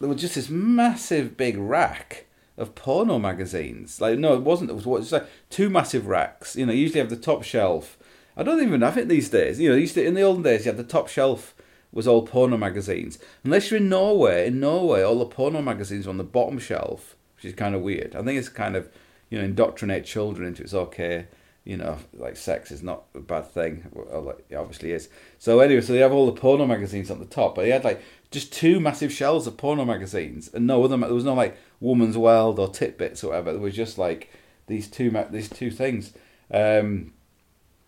[0.01, 4.01] there was just this massive big rack of porno magazines.
[4.01, 4.71] Like no, it wasn't.
[4.71, 5.03] It was what?
[5.03, 6.57] It's like two massive racks.
[6.57, 7.99] You know, usually have the top shelf.
[8.37, 9.61] I don't even have it these days.
[9.61, 11.55] You know, used to in the olden days you had the top shelf
[11.93, 13.19] was all porno magazines.
[13.45, 17.17] Unless you're in Norway, in Norway all the porno magazines are on the bottom shelf,
[17.37, 18.17] which is kind of weird.
[18.17, 18.89] I think it's kind of
[19.29, 21.27] you know indoctrinate children into it's okay.
[21.65, 23.87] You know, like sex is not a bad thing.
[23.93, 25.09] Well, it obviously is.
[25.39, 27.85] So anyway, so they have all the porno magazines on the top, but they had
[27.85, 30.97] like just two massive shelves of porno magazines, and no other.
[30.97, 33.53] There was no like Woman's World or Titbits or whatever.
[33.53, 34.31] There was just like
[34.67, 36.13] these two these two things.
[36.51, 37.13] Um,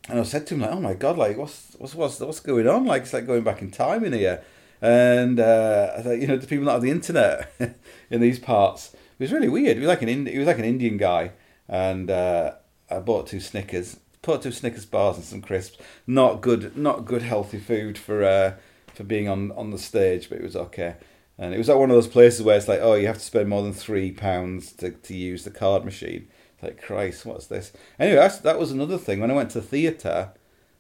[0.08, 2.68] and I said to him like, "Oh my god, like what's what's what's what's going
[2.68, 2.84] on?
[2.84, 4.42] Like it's like going back in time in here."
[4.82, 7.50] And uh, I thought, you know, the people that have the internet
[8.10, 9.76] in these parts, it was really weird.
[9.76, 11.32] He was like an Indi- he was like an Indian guy,
[11.68, 12.52] and uh,
[12.90, 15.78] I bought two Snickers, put two Snickers bars and some crisps.
[16.06, 18.54] Not good, not good healthy food for uh,
[18.94, 20.96] for being on on the stage, but it was okay.
[21.36, 23.24] And it was like one of those places where it's like, oh, you have to
[23.24, 26.28] spend more than three pounds to to use the card machine.
[26.54, 27.72] It's like, Christ, what's this?
[27.98, 29.20] Anyway, that's, that was another thing.
[29.20, 30.30] When I went to the theatre,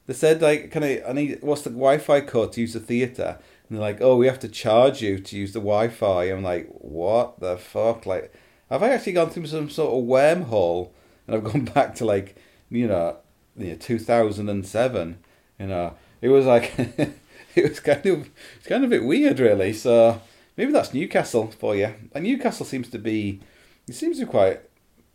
[0.06, 1.02] they said like, can I?
[1.06, 3.38] I need what's the Wi-Fi code to use the theatre?
[3.68, 6.24] And they're like, oh, we have to charge you to use the Wi-Fi.
[6.24, 8.04] I'm like, what the fuck?
[8.04, 8.32] Like,
[8.70, 10.90] have I actually gone through some sort of wormhole
[11.26, 12.36] and I've gone back to like,
[12.70, 13.18] you know,
[13.56, 15.18] you know 2007?
[15.58, 16.72] You know, it was like,
[17.54, 19.72] it was kind of, it's kind of a bit weird, really.
[19.72, 20.20] So
[20.56, 21.94] maybe that's Newcastle for you.
[22.12, 23.40] And Newcastle seems to be,
[23.88, 24.60] it seems to be quite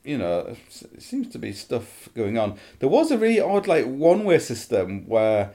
[0.01, 0.55] you know,
[0.93, 2.57] it seems to be stuff going on.
[2.79, 5.53] There was a really odd, like, one way system where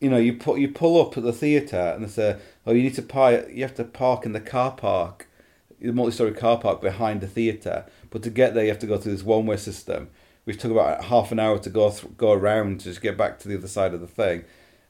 [0.00, 2.82] you know, you put you pull up at the theatre and they say, "Oh, you
[2.82, 3.46] need to park.
[3.50, 5.26] You have to park in the car park,
[5.80, 7.86] the multi-story car park behind the theatre.
[8.10, 10.10] But to get there, you have to go through this one-way system,
[10.44, 13.38] which took about half an hour to go th- go around to just get back
[13.40, 14.44] to the other side of the thing.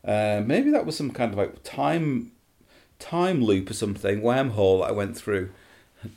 [0.05, 2.33] Uh, maybe that was some kind of like time
[2.99, 5.51] time loop or something, wormhole that I went through.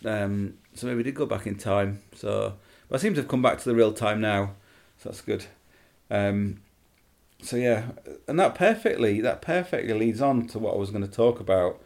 [0.05, 2.01] Um, so maybe I did go back in time.
[2.15, 2.53] So,
[2.87, 4.51] but I seem to have come back to the real time now.
[4.97, 5.45] So that's good.
[6.11, 6.61] Um,
[7.41, 7.91] so yeah,
[8.27, 11.81] and that perfectly that perfectly leads on to what I was going to talk about.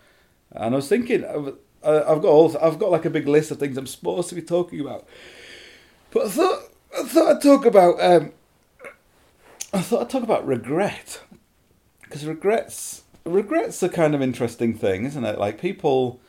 [0.52, 1.24] And I was thinking,
[1.86, 4.36] I've, I've got all, I've got like a big list of things I'm supposed to
[4.36, 5.08] be talking about,
[6.12, 6.60] but I thought
[6.98, 8.32] I thought I'd talk about um,
[9.74, 11.22] I thought I'd talk about regret
[12.04, 15.40] because regrets regrets a kind of interesting thing, isn't it?
[15.40, 16.20] Like people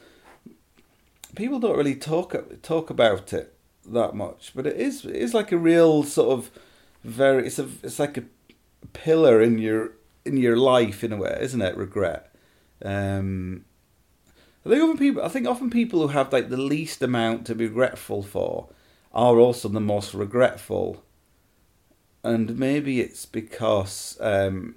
[1.35, 3.55] people don't really talk talk about it
[3.87, 6.51] that much, but it is it is like a real sort of
[7.03, 8.25] very it's a it's like a
[8.93, 9.93] pillar in your
[10.25, 11.77] in your life in a way, isn't it?
[11.77, 12.35] Regret.
[12.83, 13.65] Um,
[14.65, 15.23] I think often people.
[15.23, 18.69] I think often people who have like the least amount to be regretful for
[19.13, 21.05] are also the most regretful.
[22.23, 24.77] And maybe it's because, um,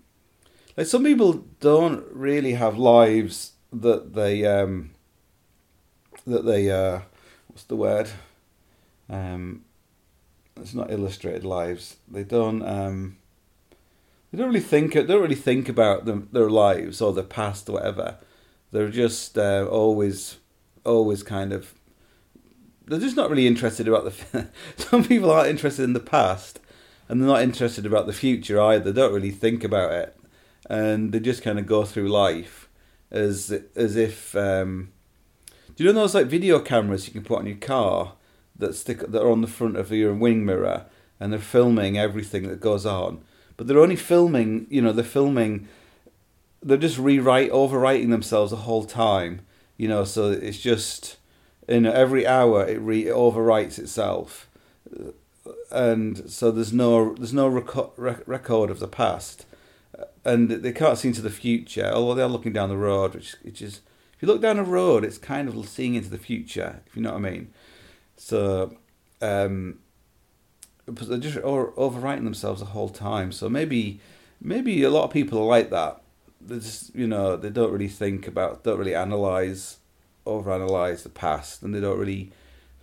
[0.75, 4.91] like, some people don't really have lives that they um,
[6.25, 7.01] that they uh,
[7.47, 8.09] what's the word?
[9.09, 9.63] Um,
[10.57, 11.95] it's not illustrated lives.
[12.09, 12.61] They don't.
[12.63, 13.17] Um,
[14.31, 17.69] they don't really think they don't really think about them, their lives or their past
[17.69, 18.17] or whatever.
[18.71, 20.37] They're just uh, always
[20.85, 21.73] always kind of
[22.85, 24.47] they're just not really interested about the.
[24.77, 26.59] some people aren't interested in the past,
[27.07, 28.91] and they're not interested about the future either.
[28.91, 30.17] They don't really think about it,
[30.69, 32.69] and they just kind of go through life
[33.11, 34.35] as as if.
[34.35, 34.91] Um,
[35.75, 38.13] do you know those like video cameras you can put on your car
[38.57, 40.85] that stick that are on the front of your wing mirror,
[41.19, 43.23] and they're filming everything that goes on
[43.57, 44.67] but they're only filming.
[44.69, 45.67] You know, they're filming.
[46.67, 49.41] They're just rewrite, overwriting themselves the whole time.
[49.77, 51.17] You know, so it's just,
[51.67, 54.49] you know, every hour it re it overwrites itself,
[55.71, 59.45] and so there's no there's no reco- record of the past,
[60.25, 61.91] and they can't see into the future.
[61.93, 63.81] Although they're looking down the road, which which is
[64.17, 66.81] if you look down a road, it's kind of seeing into the future.
[66.87, 67.53] If you know what I mean.
[68.17, 68.75] So,
[69.21, 69.77] um,
[70.87, 73.31] they're just overwriting themselves the whole time.
[73.31, 73.99] So maybe
[74.41, 76.01] maybe a lot of people are like that.
[76.47, 79.77] They just you know they don't really think about, don't really analyze,
[80.25, 82.31] overanalyze the past, and they don't really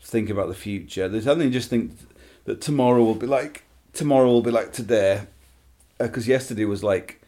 [0.01, 1.09] think about the future.
[1.09, 1.93] They suddenly just think
[2.45, 5.27] that tomorrow will be like tomorrow will be like today,
[5.99, 7.23] because uh, yesterday was like,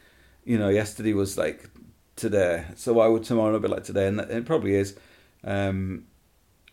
[0.45, 1.71] you know, yesterday was like
[2.17, 2.67] today.
[2.75, 4.09] So why would tomorrow be like today?
[4.09, 4.97] And it probably is.
[5.45, 6.07] Um,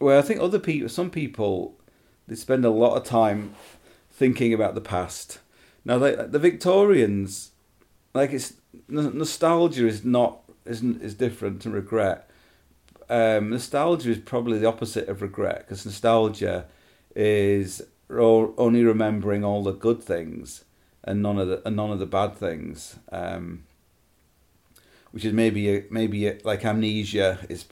[0.02, 1.80] I think other people, some people,
[2.28, 3.56] they spend a lot of time
[4.12, 5.40] thinking about the past.
[5.86, 7.52] Now, the Victorians,
[8.14, 8.54] like it's
[8.88, 12.30] nostalgia is not is is different to regret.
[13.10, 16.66] Um, nostalgia is probably the opposite of regret because nostalgia
[17.16, 20.64] is only remembering all the good things
[21.04, 22.98] and none of the and none of the bad things.
[23.12, 23.64] Um,
[25.14, 27.66] which is maybe a, maybe a, like amnesia is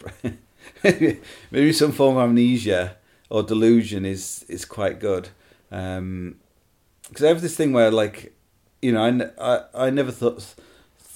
[1.51, 2.95] maybe some form of amnesia
[3.31, 5.29] or delusion is is quite good
[5.69, 6.35] because um,
[7.19, 8.33] I have this thing where like
[8.81, 10.53] you know I, I, I never thought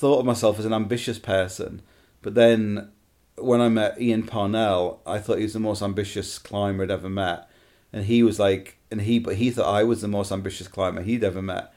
[0.05, 1.81] thought of myself as an ambitious person,
[2.21, 2.91] but then
[3.39, 7.09] when I met Ian Parnell, I thought he was the most ambitious climber I'd ever
[7.09, 7.49] met,
[7.91, 11.01] and he was like, and he but he thought I was the most ambitious climber
[11.01, 11.73] he'd ever met,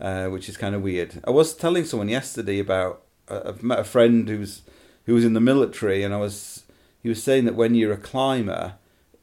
[0.00, 1.20] uh, which is kind of weird.
[1.22, 4.62] I was telling someone yesterday about uh, I've met a friend who's
[5.06, 6.64] who was in the military, and I was
[7.00, 8.74] he was saying that when you're a climber,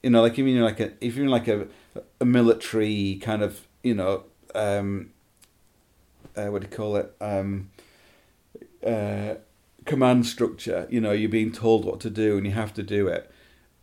[0.01, 1.67] you know, like if you're like a if you're in like a
[2.21, 4.23] a military kind of you know
[4.55, 5.09] um,
[6.37, 7.69] uh, what do you call it um,
[8.85, 9.35] uh,
[9.85, 10.87] command structure.
[10.89, 13.29] You know, you're being told what to do and you have to do it.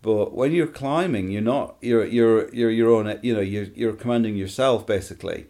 [0.02, 1.76] But when you're climbing, you're not.
[1.80, 3.18] You're you're you're your own.
[3.22, 5.46] You know, you're you're commanding yourself basically.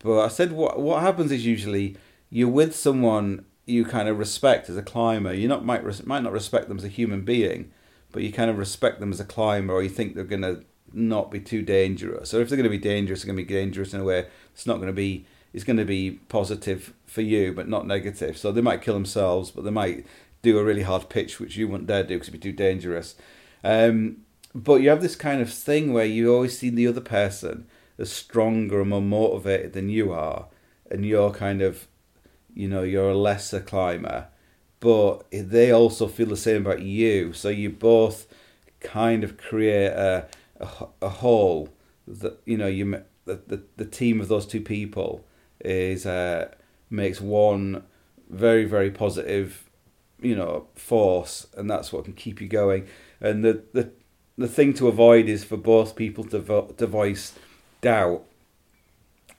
[0.00, 1.96] But I said what what happens is usually
[2.28, 5.32] you're with someone you kind of respect as a climber.
[5.32, 7.70] You not might might not respect them as a human being,
[8.10, 11.30] but you kind of respect them as a climber, or you think they're gonna not
[11.30, 12.34] be too dangerous.
[12.34, 14.80] Or if they're to be dangerous, they're to be dangerous in a way it's not
[14.80, 18.38] to be it's going to be positive for you, but not negative.
[18.38, 20.06] So they might kill themselves, but they might
[20.42, 23.14] do a really hard pitch, which you wouldn't dare do because it'd be too dangerous.
[23.62, 24.18] Um,
[24.54, 27.66] but you have this kind of thing where you always see the other person
[27.98, 30.46] as stronger and more motivated than you are,
[30.90, 31.86] and you're kind of,
[32.54, 34.28] you know, you're a lesser climber,
[34.80, 37.32] but they also feel the same about you.
[37.32, 38.26] So you both
[38.80, 40.26] kind of create a
[40.60, 41.70] a, a whole
[42.06, 45.24] that you know you the, the the team of those two people
[45.60, 46.52] is uh,
[46.88, 47.84] makes one
[48.28, 49.68] very very positive
[50.20, 52.86] you know force and that's what can keep you going.
[53.20, 53.92] And the the
[54.38, 57.34] the thing to avoid is for both people to vo- to voice
[57.80, 58.24] doubt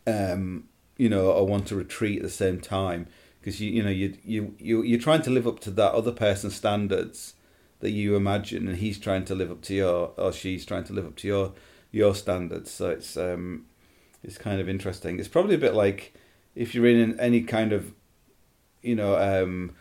[0.08, 3.08] um you know or want to retreat at the same time.
[3.40, 6.12] Because you you know you you you you're trying to live up to that other
[6.12, 7.34] person's standards
[7.80, 10.94] that you imagine and he's trying to live up to your or she's trying to
[10.94, 11.54] live up to your
[11.92, 12.72] your standards.
[12.72, 13.66] So it's um
[14.24, 15.20] it's kind of interesting.
[15.20, 16.14] It's probably a bit like
[16.56, 17.94] if you're in any kind of
[18.82, 19.72] you know um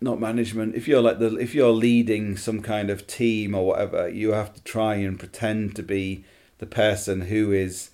[0.00, 4.08] not management if you're like the if you're leading some kind of team or whatever
[4.08, 6.24] you have to try and pretend to be
[6.58, 7.90] the person who is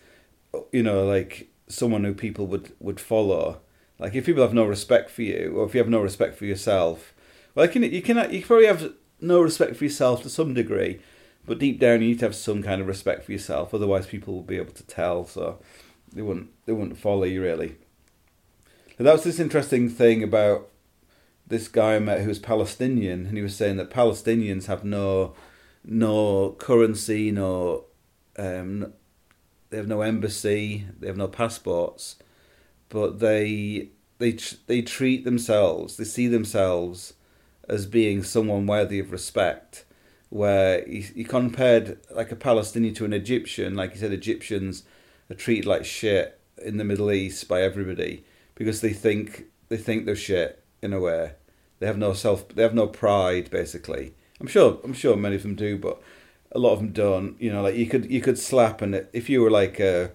[0.73, 3.61] you know like someone who people would would follow.
[3.99, 6.45] Like if people have no respect for you or if you have no respect for
[6.45, 7.15] yourself
[7.55, 11.01] well can you can you probably have no respect for yourself to some degree
[11.49, 14.35] but deep down you need to have some kind of respect for yourself otherwise people
[14.35, 15.59] will be able to tell so
[16.13, 17.77] they wouldn't they wouldn't follow you really
[18.99, 20.69] and that was this interesting thing about
[21.49, 25.35] this guy I met who was Palestinian, and he was saying that Palestinians have no
[25.85, 27.85] no currency, no
[28.37, 28.93] um,
[29.71, 32.17] they have no embassy, they have no passports,
[32.89, 37.15] but they they they treat themselves, they see themselves
[37.69, 39.85] as being someone worthy of respect.
[40.31, 44.83] Where he, he compared like a Palestinian to an Egyptian, like he said, Egyptians
[45.31, 50.05] are treated like shit in the Middle East by everybody because they think they think
[50.05, 51.33] they're shit in a way.
[51.79, 52.49] They have no self.
[52.49, 53.51] They have no pride.
[53.51, 54.79] Basically, I'm sure.
[54.85, 56.03] I'm sure many of them do, but
[56.53, 57.41] a lot of them don't.
[57.41, 60.13] You know, like you could you could slap and if you were like a,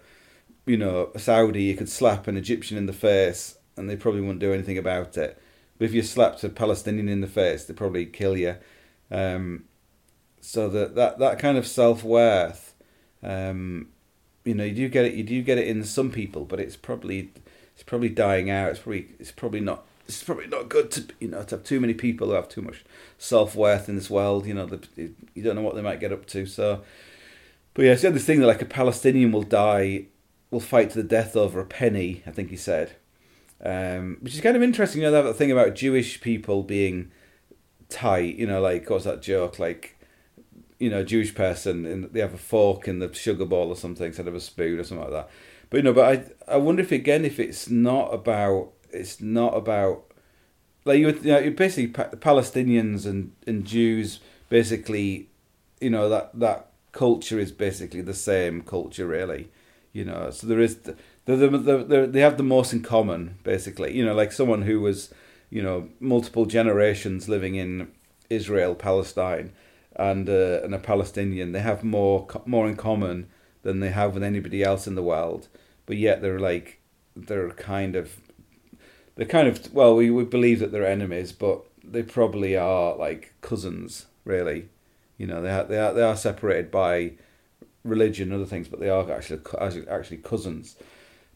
[0.65, 4.21] you know, a Saudi, you could slap an Egyptian in the face and they probably
[4.21, 5.41] wouldn't do anything about it.
[5.77, 8.55] But if you slapped a Palestinian in the face, they'd probably kill you.
[9.09, 9.65] Um,
[10.43, 12.75] so that that that kind of self worth,
[13.23, 13.87] um,
[14.43, 15.13] you know, you do get it.
[15.13, 17.31] You do get it in some people, but it's probably
[17.73, 18.71] it's probably dying out.
[18.71, 21.79] It's probably it's probably not it's probably not good to you know to have too
[21.79, 22.83] many people who have too much
[23.17, 24.45] self worth in this world.
[24.45, 24.85] You know, the,
[25.33, 26.45] you don't know what they might get up to.
[26.45, 26.81] So,
[27.73, 30.07] but yeah, so this thing that like a Palestinian will die,
[30.51, 32.21] will fight to the death over a penny.
[32.27, 32.97] I think he said,
[33.63, 35.03] um, which is kind of interesting.
[35.03, 37.11] You know, that thing about Jewish people being
[37.87, 38.35] tight.
[38.35, 39.57] You know, like what's that joke?
[39.57, 39.92] Like,
[40.79, 44.07] you know, Jewish person and they have a fork in the sugar bowl or something
[44.07, 45.29] instead of a spoon or something like that.
[45.69, 49.55] But you know, but I I wonder if again if it's not about it's not
[49.55, 50.03] about
[50.85, 55.29] like you, you know, you basically Palestinians and, and Jews basically,
[55.79, 59.49] you know that that culture is basically the same culture really,
[59.91, 60.29] you know.
[60.29, 64.13] So there is the, the, the, they have the most in common basically, you know,
[64.13, 65.13] like someone who was,
[65.49, 67.91] you know, multiple generations living in
[68.29, 69.53] Israel, Palestine,
[69.95, 73.27] and uh, and a Palestinian, they have more more in common
[73.61, 75.47] than they have with anybody else in the world,
[75.85, 76.81] but yet they're like
[77.15, 78.17] they're kind of
[79.15, 83.33] they're kind of well, we we believe that they're enemies, but they probably are like
[83.41, 84.69] cousins, really.
[85.17, 87.13] You know, they are they are they are separated by
[87.83, 89.41] religion and other things, but they are actually
[89.87, 90.75] actually cousins.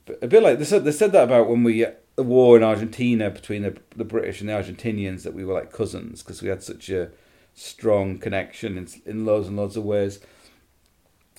[0.05, 2.63] But a bit like they said they said that about when we the war in
[2.63, 6.49] Argentina between the the British and the Argentinians that we were like cousins because we
[6.49, 7.11] had such a
[7.57, 10.19] strong connection in in loads and loads of ways.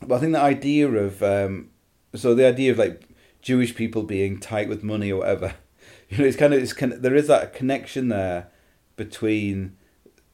[0.03, 1.71] But I think the idea of um,
[2.15, 3.09] so the idea of like
[3.41, 5.55] Jewish people being tight with money or whatever
[6.09, 8.49] you know, it's kind of it's kind of, there is that connection there
[8.97, 9.77] between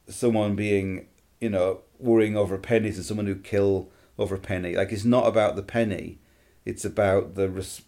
[0.09, 1.07] someone being
[1.41, 4.77] you know worrying over pennies and someone who kill over a penny.
[4.77, 6.19] Like it's not about the penny;
[6.65, 7.83] it's about the res-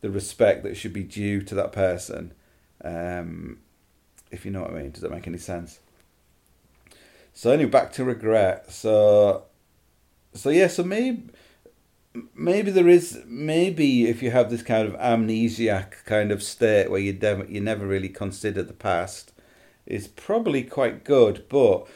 [0.00, 2.32] the respect that should be due to that person.
[2.84, 3.58] Um,
[4.30, 5.80] if you know what I mean, does that make any sense?
[7.38, 8.72] So anyway, back to regret.
[8.72, 9.44] So,
[10.34, 11.30] so yeah, so maybe
[12.34, 16.98] maybe there is maybe if you have this kind of amnesiac kind of state where
[16.98, 19.30] you never you never really consider the past
[19.86, 21.86] is probably quite good but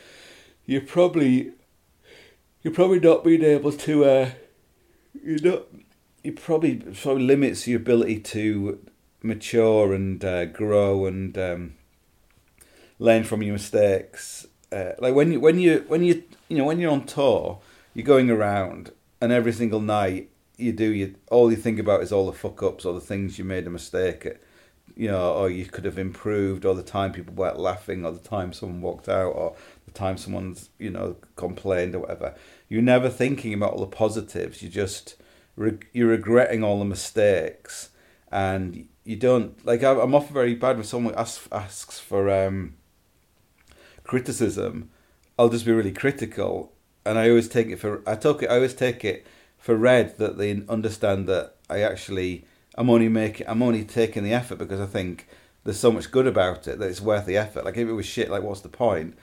[0.64, 1.51] you're probably
[2.62, 4.30] you're probably not being able to uh
[5.24, 5.62] you're not
[6.22, 8.78] you probably probably limits your ability to
[9.24, 11.74] mature and uh, grow and um,
[13.01, 14.47] learn from your mistakes.
[14.73, 17.61] Uh, like when you when you when you you know when you're on tour,
[17.95, 22.12] you're going around and every single night you do you all you think about is
[22.12, 24.41] all the fuck ups or the things you made a mistake at,
[24.97, 28.29] you know, or you could have improved, or the time people weren't laughing, or the
[28.29, 29.57] time someone walked out, or
[29.87, 32.35] the time someone's you know complained or whatever.
[32.68, 34.62] You're never thinking about all the positives.
[34.62, 35.16] You just
[35.93, 37.91] you're regretting all the mistakes,
[38.31, 39.83] and you don't like.
[39.83, 42.75] I'm often very bad when someone asks asks for um,
[44.05, 44.90] criticism.
[45.38, 46.72] I'll just be really critical,
[47.05, 48.50] and I always take it for I took it.
[48.50, 49.26] I always take it
[49.59, 52.44] for red that they understand that I actually
[52.76, 55.28] I'm only making I'm only taking the effort because I think
[55.64, 57.64] there's so much good about it that it's worth the effort.
[57.64, 59.16] Like if it was shit, like what's the point?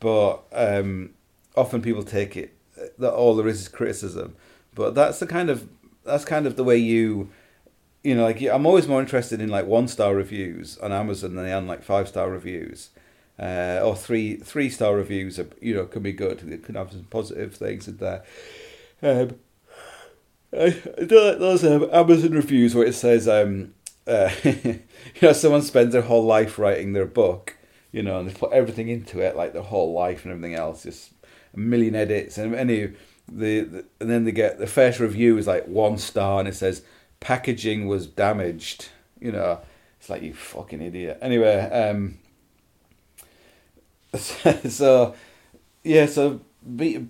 [0.00, 1.14] But um,
[1.56, 2.54] often people take it
[2.98, 4.36] that all there is is criticism.
[4.74, 5.68] But that's the kind of
[6.04, 7.30] that's kind of the way you
[8.04, 11.46] you know like I'm always more interested in like one star reviews on Amazon than
[11.46, 12.90] I am like five star reviews.
[13.38, 16.42] Uh, or three three star reviews are, you know can be good.
[16.50, 18.24] It can have some positive things in there.
[19.02, 19.36] Um,
[20.52, 23.74] I, do like those um, Amazon reviews where it says, um,
[24.06, 24.80] uh, you
[25.20, 27.56] know, someone spends their whole life writing their book,
[27.92, 30.84] you know, and they put everything into it, like their whole life and everything else,
[30.84, 31.12] just
[31.52, 32.92] a million edits, and any
[33.28, 36.54] the, the and then they get the first review is like one star, and it
[36.54, 36.82] says
[37.20, 38.88] packaging was damaged,
[39.20, 39.60] you know,
[39.98, 41.18] it's like you fucking idiot.
[41.20, 42.18] Anyway, um,
[44.68, 45.14] so
[45.84, 46.40] yeah, so
[46.76, 47.06] be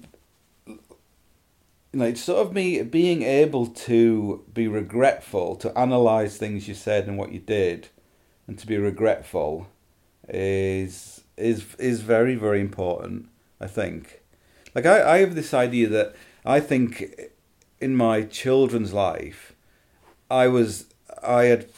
[1.94, 7.16] like sort of me being able to be regretful, to analyze things you said and
[7.16, 7.88] what you did,
[8.46, 9.68] and to be regretful,
[10.28, 13.28] is is is very very important.
[13.60, 14.22] I think,
[14.74, 17.32] like I, I have this idea that I think
[17.80, 19.54] in my children's life,
[20.30, 20.86] I was
[21.22, 21.70] I had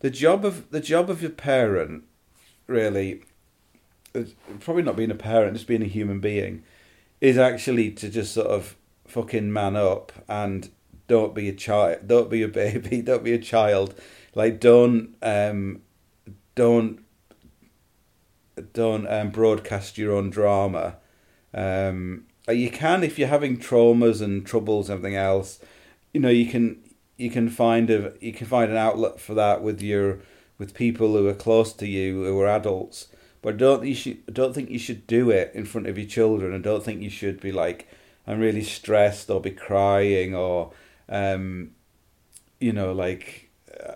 [0.00, 2.04] the job of the job of your parent
[2.66, 3.22] really
[4.60, 6.62] probably not being a parent just being a human being
[7.20, 10.70] is actually to just sort of fucking man up and
[11.06, 13.94] don't be a child don't be a baby don't be a child.
[14.34, 15.82] Like don't um
[16.54, 17.00] don't
[18.72, 20.96] don't um, broadcast your own drama.
[21.54, 25.58] Um you can if you're having traumas and troubles and everything else.
[26.12, 26.78] You know you can
[27.16, 30.20] you can find a you can find an outlet for that with your
[30.58, 33.08] with people who are close to you who are adults
[33.42, 36.54] but don't you should don't think you should do it in front of your children
[36.54, 37.88] and don't think you should be like
[38.26, 40.72] I'm really stressed or be crying or,
[41.08, 41.72] um,
[42.60, 43.50] you know, like,
[43.82, 43.94] uh,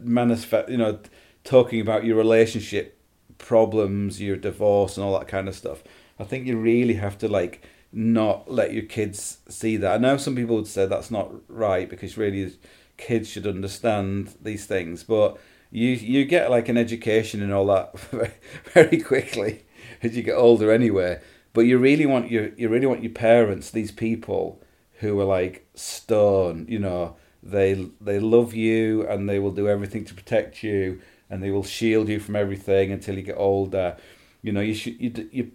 [0.00, 0.98] manifest, you know,
[1.44, 2.98] talking about your relationship
[3.36, 5.82] problems, your divorce, and all that kind of stuff.
[6.18, 9.94] I think you really have to like not let your kids see that.
[9.94, 12.56] I know some people would say that's not right because really
[12.96, 15.38] kids should understand these things, but
[15.70, 17.98] you you get like an education and all that
[18.74, 19.64] very quickly
[20.02, 21.20] as you get older anyway.
[21.52, 24.62] But you really want your you really want your parents, these people
[25.00, 30.04] who are like stone, you know, they they love you and they will do everything
[30.06, 31.00] to protect you
[31.30, 33.96] and they will shield you from everything until you get older.
[34.42, 35.52] You know, you should you you.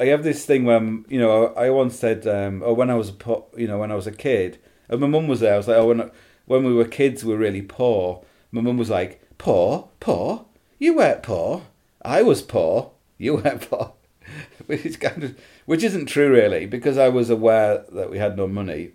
[0.00, 3.10] I have this thing when you know I once said, um, oh, when I was
[3.10, 3.14] a
[3.56, 4.58] you know when I was a kid,
[4.88, 5.54] and my mum was there.
[5.54, 6.10] I was like, oh, when
[6.46, 8.24] when we were kids, we were really poor.
[8.50, 10.46] My mum was like, poor, poor.
[10.78, 11.62] You weren't poor.
[12.02, 12.92] I was poor.
[13.18, 13.94] You weren't poor.
[14.66, 18.36] which is kind of which isn't true really because I was aware that we had
[18.36, 18.92] no money.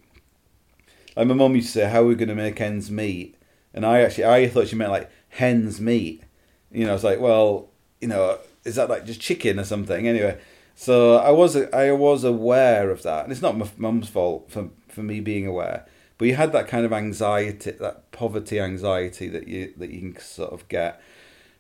[1.16, 3.36] Like my mum used to say, "How are we going to make ends meet?"
[3.74, 6.24] And I actually I thought she meant like hens meat.
[6.72, 7.70] You know, I was like, well,
[8.00, 10.08] you know, is that like just chicken or something?
[10.08, 10.40] Anyway,
[10.76, 14.70] so I was I was aware of that, and it's not my mum's fault for
[14.88, 15.86] for me being aware.
[16.20, 20.22] But you had that kind of anxiety, that poverty anxiety that you that you can
[20.22, 21.02] sort of get.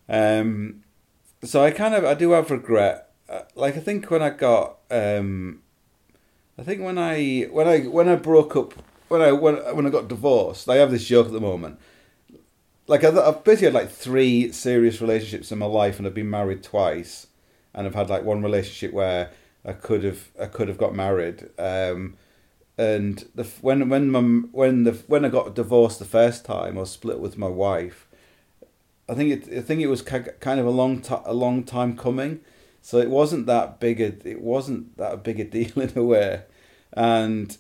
[0.07, 0.84] Um,
[1.43, 4.78] so I kind of I do have regret uh, like I think when I got
[4.89, 5.62] um,
[6.57, 8.74] I think when I when I when I broke up
[9.07, 11.80] when I when when I got divorced, I have this joke at the moment.
[12.88, 16.30] Like I've, I've basically had like three serious relationships in my life, and I've been
[16.30, 17.28] married twice,
[17.74, 19.30] and I've had like one relationship where
[19.64, 21.49] I could have I could have got married.
[21.60, 22.16] Um,
[22.80, 24.21] and the when when my
[24.51, 28.07] when the when I got divorced the first time, was split with my wife.
[29.07, 31.97] I think it I think it was kind of a long t- a long time
[31.97, 32.41] coming
[32.82, 36.43] so it wasn't that big a it wasn't that big a deal in a way,
[36.93, 37.57] and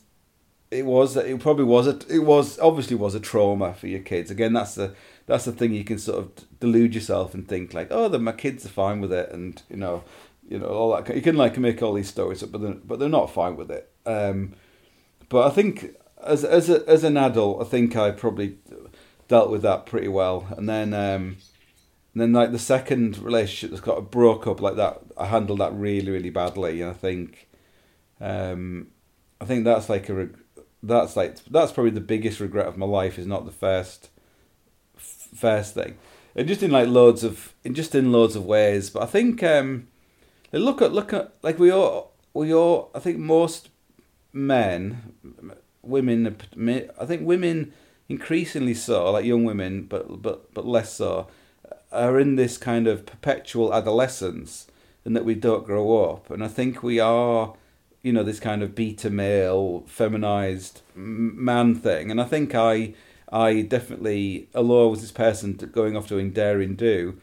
[0.71, 4.31] it was it probably was a it was obviously was a trauma for your kids.
[4.31, 4.95] Again, that's the
[5.25, 8.65] that's the thing you can sort of delude yourself and think like, oh, my kids
[8.65, 10.03] are fine with it, and you know,
[10.47, 11.13] you know all that.
[11.15, 13.69] You can like make all these stories up, but they're, but they're not fine with
[13.71, 13.91] it.
[14.05, 14.55] Um,
[15.29, 18.57] but I think as as a, as an adult, I think I probably
[19.27, 20.47] dealt with that pretty well.
[20.57, 21.37] And then um,
[22.13, 25.73] and then like the second relationship that's got broke up like that, I handled that
[25.73, 26.81] really really badly.
[26.81, 27.47] And I think
[28.19, 28.87] um,
[29.39, 30.29] I think that's like a
[30.83, 34.09] that's like that's probably the biggest regret of my life is not the first
[34.97, 35.97] first thing,
[36.35, 38.89] and just in like loads of in just in loads of ways.
[38.89, 39.87] But I think um,
[40.51, 43.69] look at look at like we all we all I think most
[44.33, 45.13] men,
[45.81, 46.35] women,
[46.99, 47.73] I think women
[48.07, 51.27] increasingly so, like young women, but but but less so,
[51.91, 54.67] are in this kind of perpetual adolescence,
[55.05, 56.29] and that we don't grow up.
[56.29, 57.53] And I think we are,
[58.01, 62.11] you know, this kind of beta male, feminized man thing.
[62.11, 62.93] And I think I,
[63.31, 67.17] I definitely, although I was this person going off doing daring do,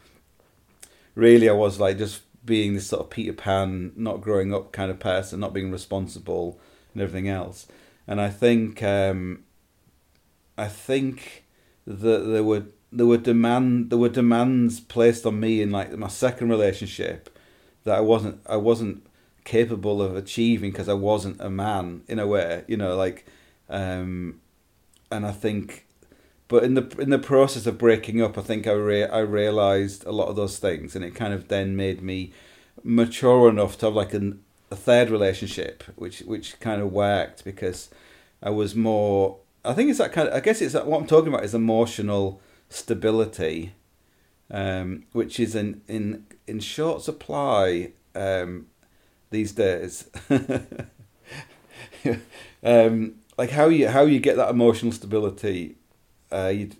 [1.15, 4.89] really I was like just being this sort of Peter Pan, not growing up kind
[4.89, 6.59] of person, not being responsible
[6.97, 7.67] and everything else.
[8.07, 9.43] And I think um,
[10.57, 11.45] I think
[11.85, 16.07] that there were there were demand there were demands placed on me in like my
[16.07, 17.37] second relationship
[17.83, 19.05] that I wasn't I wasn't
[19.43, 23.25] capable of achieving because I wasn't a man in a way, you know, like
[23.69, 24.41] um,
[25.11, 25.85] and I think
[26.47, 30.05] but in the in the process of breaking up, I think I re- I realized
[30.05, 32.31] a lot of those things, and it kind of then made me
[32.83, 37.89] mature enough to have like an, a third relationship, which which kind of worked because
[38.41, 39.37] I was more.
[39.63, 40.33] I think it's that kind of.
[40.33, 43.73] I guess it's that, what I'm talking about is emotional stability,
[44.51, 48.67] um, which is in in in short supply um,
[49.29, 50.09] these days.
[52.63, 55.75] um, like how you how you get that emotional stability,
[56.31, 56.71] uh, you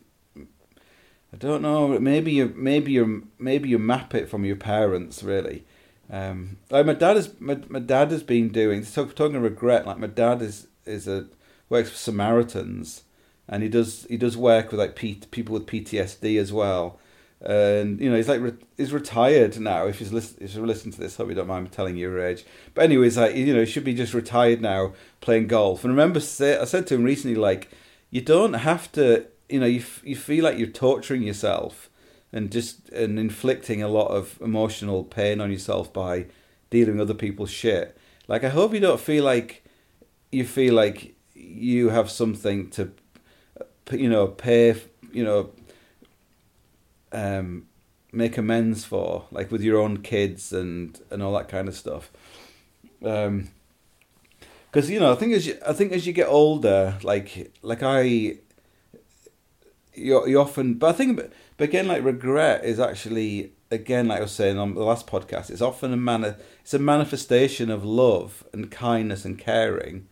[1.34, 2.00] I don't know.
[2.00, 5.66] Maybe you maybe you maybe you map it from your parents really.
[6.10, 9.86] Um, like my dad is my, my dad has been doing talking of regret.
[9.86, 11.28] Like my dad is is a
[11.70, 13.04] works for Samaritans,
[13.48, 17.00] and he does he does work with like P, people with PTSD as well.
[17.40, 19.86] And you know he's like re, he's retired now.
[19.86, 22.10] If he's listen, if you listen to this, hope you don't mind me telling you
[22.10, 22.46] your age.
[22.74, 25.84] But anyways, like you know, he should be just retired now playing golf.
[25.84, 27.70] And remember, say, I said to him recently, like
[28.10, 29.28] you don't have to.
[29.50, 31.90] You know, you you feel like you're torturing yourself
[32.32, 36.26] and just and inflicting a lot of emotional pain on yourself by
[36.70, 37.98] dealing with other people's shit.
[38.28, 39.64] Like I hope you don't feel like
[40.32, 42.92] you feel like you have something to
[43.92, 44.76] you know pay
[45.12, 45.50] you know
[47.12, 47.66] um
[48.12, 52.12] make amends for like with your own kids and and all that kind of stuff
[53.04, 53.50] um
[54.70, 57.84] because you know i think as you i think as you get older like like
[57.84, 58.40] i you,
[60.28, 61.20] you often but i think
[61.58, 65.50] but again, like regret is actually again, like I was saying on the last podcast,
[65.50, 66.38] it's often a manner.
[66.62, 70.08] It's a manifestation of love and kindness and caring.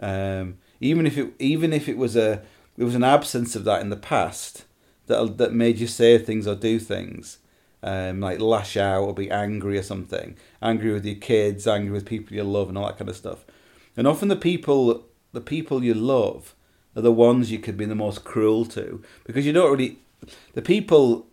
[0.00, 2.42] Um, even if it even if it was a
[2.76, 4.64] there was an absence of that in the past
[5.06, 7.38] that that made you say things or do things.
[7.82, 12.06] Um, like lash out or be angry or something, angry with your kids, angry with
[12.06, 13.44] people you love, and all that kind of stuff.
[13.96, 16.56] And often the people, the people you love,
[16.96, 19.98] are the ones you could be the most cruel to because you don't really
[20.54, 21.26] the people,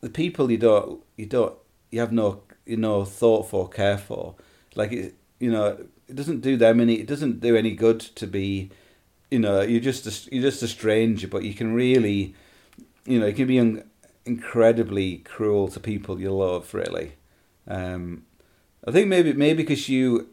[0.00, 1.54] the people you don't, you don't,
[1.90, 4.34] you have no, you know, thought for, care for.
[4.74, 5.78] Like it, you know,
[6.08, 6.94] it doesn't do them any.
[6.94, 8.70] It doesn't do any good to be,
[9.30, 12.34] you know, you're just a, you're just a stranger, but you can really,
[13.04, 13.84] you know, you can be un,
[14.24, 16.72] incredibly cruel to people you love.
[16.74, 17.12] Really,
[17.66, 18.24] um,
[18.86, 20.28] I think maybe maybe because you,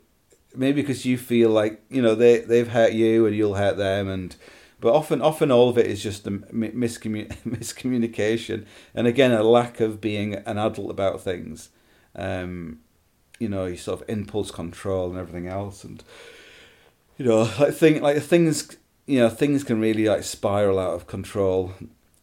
[0.56, 4.08] maybe because you feel like you know they they've hurt you and you'll hurt them
[4.08, 4.36] and
[4.80, 9.80] but often, often all of it is just a miscommun- miscommunication, and again, a lack
[9.80, 11.70] of being an adult about things.
[12.16, 12.80] Um,
[13.40, 16.04] you know, you sort of impulse control and everything else, and
[17.18, 21.08] you know, like thing like things, you know, things can really like spiral out of
[21.08, 21.74] control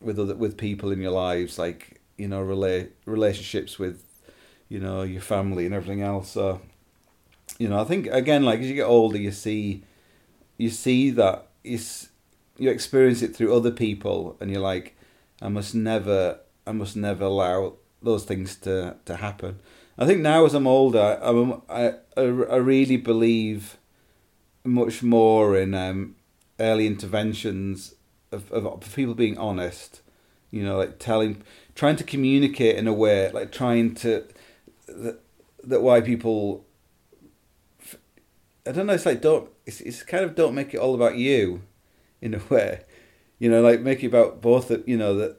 [0.01, 4.05] with other with people in your lives, like you know, relate relationships with,
[4.69, 6.31] you know, your family and everything else.
[6.31, 6.61] So,
[7.59, 9.83] you know, I think again, like as you get older, you see,
[10.57, 12.11] you see that it's
[12.63, 14.97] you experience it through other people, and you're like,
[15.41, 19.59] I must never, I must never allow those things to to happen.
[19.99, 23.79] I think now as I'm older, I'm, I I really believe
[24.65, 26.15] much more in um,
[26.61, 27.97] early interventions
[28.31, 30.01] of, of people being honest.
[30.53, 31.43] You know, like telling,
[31.75, 34.25] trying to communicate in a way, like trying to
[34.87, 35.19] that,
[35.65, 36.65] that why people.
[38.65, 38.93] I don't know.
[38.93, 39.51] It's like don't.
[39.67, 41.63] It's it's kind of don't make it all about you
[42.23, 42.81] in a way.
[43.39, 44.69] You know, like make it about both.
[44.69, 45.37] That you know that,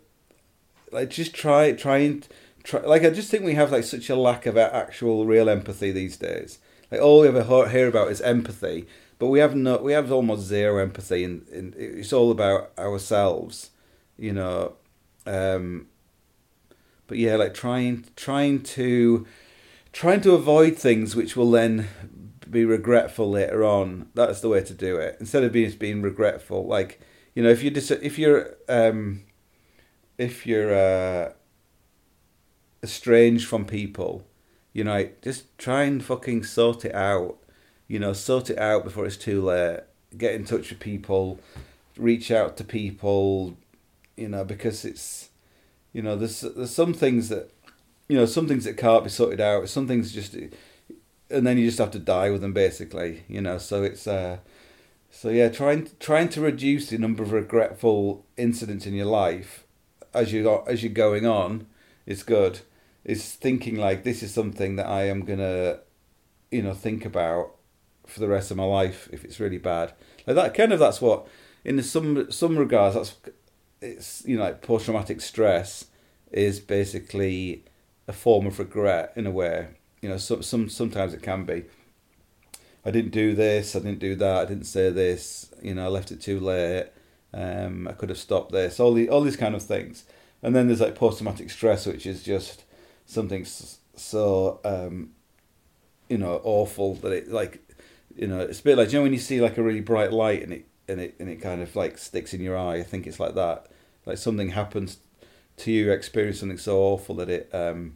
[0.91, 2.27] like just try try and
[2.63, 2.81] try.
[2.81, 6.17] Like I just think we have like such a lack of actual real empathy these
[6.17, 6.59] days.
[6.91, 8.85] Like all we ever hear about is empathy,
[9.17, 13.71] but we have no, we have almost zero empathy, and, and it's all about ourselves,
[14.17, 14.73] you know.
[15.25, 15.87] Um,
[17.07, 19.25] but yeah, like trying trying to
[19.93, 21.87] trying to avoid things which will then
[22.53, 24.09] be regretful later on.
[24.13, 25.17] That's the way to do it.
[25.19, 26.99] Instead of being being regretful, like
[27.35, 29.23] you know, if you dis- if you're um,
[30.17, 31.33] if you're uh,
[32.81, 34.25] estranged from people,
[34.71, 37.37] you know, just try and fucking sort it out.
[37.87, 39.81] You know, sort it out before it's too late.
[40.17, 41.39] Get in touch with people,
[41.97, 43.57] reach out to people.
[44.15, 45.29] You know, because it's
[45.91, 47.51] you know, there's there's some things that
[48.07, 49.69] you know, some things that can't be sorted out.
[49.69, 50.35] Some things just,
[51.33, 53.23] and then you just have to die with them, basically.
[53.27, 54.37] You know, so it's uh,
[55.09, 59.65] so yeah, trying trying to reduce the number of regretful incidents in your life
[60.13, 61.67] as you as you're going on
[62.05, 62.61] is good.
[63.03, 65.79] Is thinking like this is something that I am gonna,
[66.51, 67.55] you know, think about
[68.07, 69.93] for the rest of my life if it's really bad.
[70.25, 71.27] Like that kind of that's what
[71.65, 73.15] in some some regards that's
[73.81, 75.85] it's you know like post traumatic stress
[76.31, 77.65] is basically
[78.07, 79.67] a form of regret in a way.
[80.03, 81.63] You know, some some sometimes it can be.
[82.85, 83.73] I didn't do this.
[83.73, 84.41] I didn't do that.
[84.41, 85.49] I didn't say this.
[85.61, 86.87] You know, I left it too late.
[87.33, 88.81] Um, I could have stopped this.
[88.81, 90.03] All the all these kind of things.
[90.41, 92.65] And then there's like post traumatic stress, which is just
[93.05, 93.45] something
[93.95, 95.11] so um,
[96.09, 97.61] you know awful that it like
[98.13, 100.11] you know it's a bit like you know when you see like a really bright
[100.11, 102.75] light and it and it and it kind of like sticks in your eye.
[102.75, 103.67] I think it's like that
[104.05, 104.97] like something happens
[105.55, 107.95] to you, experience something so awful that it um,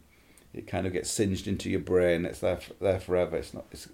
[0.54, 2.24] it kind of gets singed into your brain.
[2.24, 3.36] It's there there forever.
[3.36, 3.66] It's not.
[3.72, 3.88] It's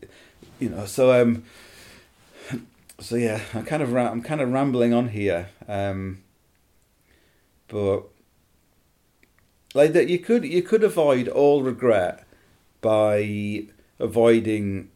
[0.58, 0.86] you know.
[0.86, 1.44] So um.
[3.00, 6.22] So yeah, I'm kind of I'm kind of rambling on here, um,
[7.66, 8.04] but
[9.74, 12.24] like that you could you could avoid all regret
[12.80, 13.64] by
[13.98, 14.90] avoiding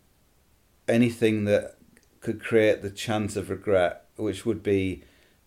[0.86, 1.76] anything that
[2.20, 5.02] could create the chance of regret, which would be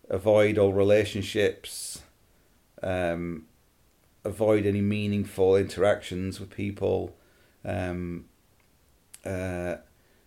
[0.09, 2.01] avoid all relationships,
[2.83, 3.45] um,
[4.23, 7.15] avoid any meaningful interactions with people.
[7.63, 8.25] Um,
[9.25, 9.75] uh,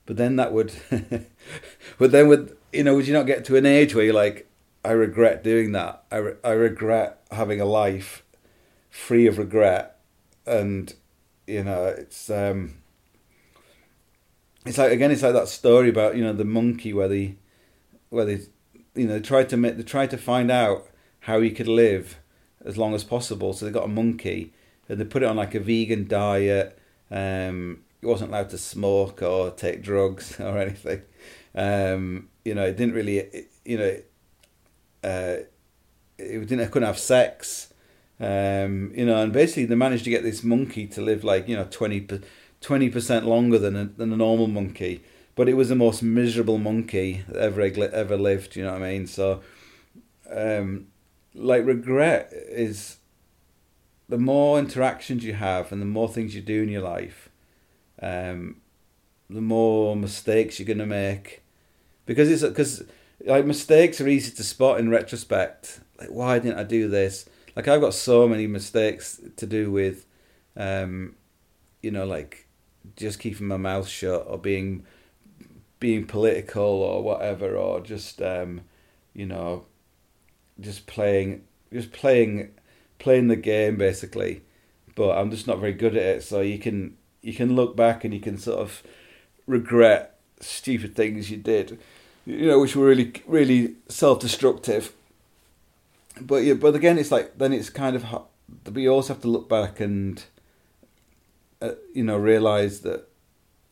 [0.06, 0.72] but then that would,
[1.98, 4.50] but then would you know would you not get to an age where you're like,
[4.84, 6.04] I regret doing that.
[6.10, 8.22] I re- I regret having a life
[8.90, 9.98] free of regret,
[10.46, 10.94] and
[11.46, 12.78] you know it's um.
[14.66, 17.34] It's like again, it's like that story about you know the monkey where the,
[18.08, 18.40] where they
[18.94, 20.88] you know, they tried to make, they tried to find out
[21.20, 22.18] how he could live
[22.64, 23.52] as long as possible.
[23.52, 24.52] So they got a monkey
[24.88, 26.78] and they put it on like a vegan diet.
[27.10, 31.02] Um, he wasn't allowed to smoke or take drugs or anything.
[31.54, 33.96] Um, you know, it didn't really, it, you know,
[35.02, 35.36] uh,
[36.18, 37.72] it didn't, couldn't have sex.
[38.20, 41.56] Um, you know, and basically they managed to get this monkey to live like you
[41.56, 45.02] know 20 percent longer than a, than a normal monkey
[45.34, 48.56] but it was the most miserable monkey that ever ever lived.
[48.56, 49.06] You know what I mean?
[49.06, 49.40] So,
[50.30, 50.86] um,
[51.34, 52.98] like regret is
[54.08, 57.30] the more interactions you have and the more things you do in your life,
[58.00, 58.56] um,
[59.28, 61.42] the more mistakes you're gonna make,
[62.06, 62.84] because it's because
[63.24, 65.80] like mistakes are easy to spot in retrospect.
[65.98, 67.28] Like why didn't I do this?
[67.56, 70.06] Like I've got so many mistakes to do with,
[70.56, 71.14] um,
[71.82, 72.46] you know, like
[72.96, 74.84] just keeping my mouth shut or being
[75.80, 78.62] being political or whatever, or just um,
[79.14, 79.64] you know,
[80.60, 82.50] just playing, just playing,
[82.98, 84.42] playing the game basically.
[84.94, 86.22] But I'm just not very good at it.
[86.22, 88.82] So you can you can look back and you can sort of
[89.46, 91.78] regret stupid things you did,
[92.26, 94.92] you know, which were really really self destructive.
[96.20, 98.04] But yeah, but again, it's like then it's kind of
[98.74, 100.24] you also have to look back and
[101.60, 103.08] uh, you know realize that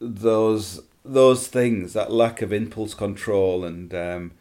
[0.01, 4.33] those those things, that lack of impulse control and um,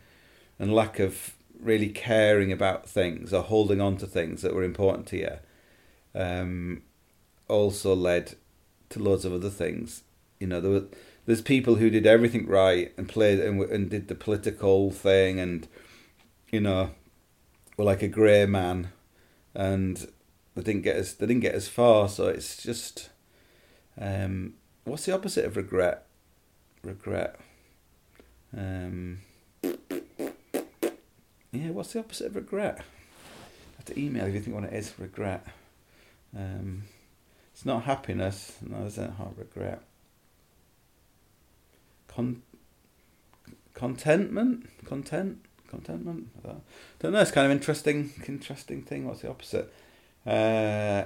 [0.59, 5.07] and lack of really caring about things or holding on to things that were important
[5.07, 5.37] to you,
[6.13, 6.81] um,
[7.47, 8.35] also led
[8.89, 10.03] to loads of other things.
[10.39, 10.85] You know, there were,
[11.25, 15.67] there's people who did everything right and played and, and did the political thing and
[16.51, 16.91] you know
[17.77, 18.91] were like a grey man
[19.53, 20.07] and
[20.55, 22.09] they didn't get as they didn't get as far.
[22.09, 23.09] So it's just
[23.99, 26.05] um, what's the opposite of regret?
[26.83, 27.35] regret.
[28.55, 29.19] Um,
[31.51, 32.79] yeah, what's the opposite of regret?
[32.79, 34.93] I have to email if you think what it is.
[34.97, 35.45] Regret.
[36.35, 36.83] Um,
[37.53, 38.57] it's not happiness.
[38.61, 39.81] No, it's not regret.
[42.07, 42.41] Con-
[43.73, 44.69] contentment.
[44.85, 45.39] Content.
[45.67, 46.29] Contentment.
[46.45, 46.55] I
[46.99, 47.21] don't know.
[47.21, 48.11] It's kind of interesting.
[48.27, 49.07] Interesting thing.
[49.07, 49.73] What's the opposite?
[50.25, 51.05] Uh,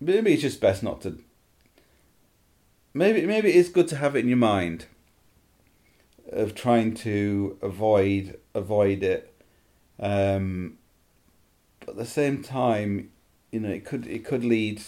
[0.00, 1.18] maybe it's just best not to
[2.94, 4.86] maybe maybe it's good to have it in your mind
[6.32, 9.34] of trying to avoid avoid it.
[9.98, 10.78] Um,
[11.80, 13.10] but at the same time,
[13.50, 14.82] you know, it could it could lead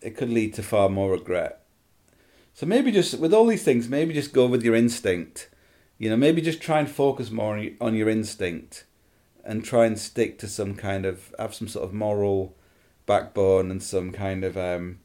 [0.00, 1.60] it could lead to far more regret.
[2.54, 5.48] So maybe just with all these things, maybe just go with your instinct.
[5.98, 8.84] You know, maybe just try and focus more on your instinct
[9.44, 12.56] and try and stick to some kind of have some sort of moral
[13.06, 14.98] backbone and some kind of um,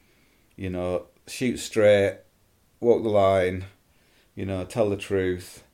[0.56, 2.18] you know, shoot straight,
[2.80, 3.66] walk the line,
[4.38, 5.64] you know, tell the truth,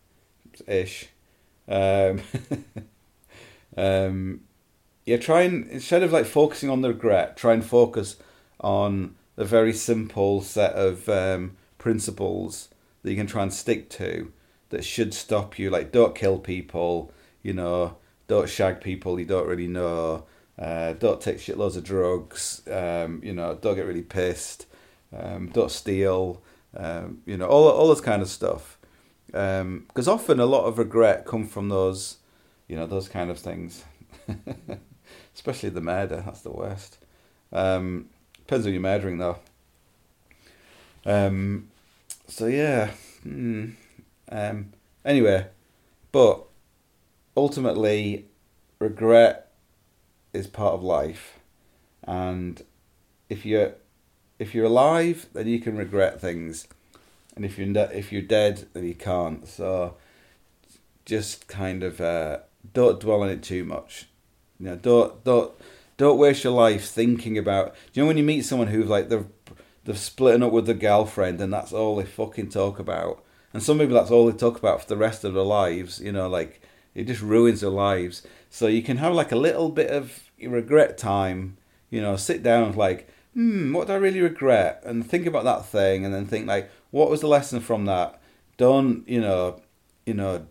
[0.67, 1.09] ish.
[1.69, 2.23] Um,
[3.77, 4.41] um,
[5.05, 8.17] yeah, try and instead of like focusing on the regret, try and focus
[8.61, 12.71] on the very simple set of um, principles
[13.03, 14.33] that you can try and stick to
[14.71, 15.69] that should stop you.
[15.69, 17.13] Like, don't kill people,
[17.43, 17.99] you know,
[18.29, 20.25] don't shag people you don't really know,
[20.59, 24.65] uh, don't take shitloads of drugs, um, you know, don't get really pissed,
[25.15, 26.41] um, don't steal,
[26.77, 28.79] um, you know, all all this kind of stuff.
[29.27, 32.19] Because um, often a lot of regret come from those,
[32.69, 33.85] you know, those kind of things.
[35.35, 36.99] Especially the murder, that's the worst.
[37.53, 38.09] Um,
[38.39, 39.39] depends who you're murdering, though.
[41.05, 41.69] Um,
[42.27, 42.91] so yeah.
[43.23, 43.71] Hmm.
[44.31, 44.73] Um,
[45.05, 45.47] anyway,
[46.13, 46.45] but
[47.37, 48.27] ultimately,
[48.79, 49.53] regret
[50.33, 51.39] is part of life,
[52.05, 52.63] and
[53.29, 53.75] if you're
[54.39, 56.67] if you're alive, then you can regret things,
[57.37, 59.47] and if you're if you're dead, then you can't.
[59.47, 59.97] So
[61.05, 62.39] just kind of uh,
[62.73, 64.09] don't dwell on it too much.
[64.59, 65.53] You know, don't don't
[65.97, 67.75] don't waste your life thinking about.
[67.75, 69.27] Do you know when you meet someone who's like they're
[69.85, 73.23] they're splitting up with their girlfriend and that's all they fucking talk about,
[73.53, 76.01] and some people that's all they talk about for the rest of their lives.
[76.01, 76.61] You know, like
[76.95, 78.23] it just ruins their lives.
[78.51, 81.57] So you can have like a little bit of regret time.
[81.91, 85.67] You know, sit down like, hmm, what do I really regret, and think about that
[85.67, 88.21] thing, and then think like, what was the lesson from that?
[88.57, 89.61] Don't you know,
[90.07, 90.47] you know,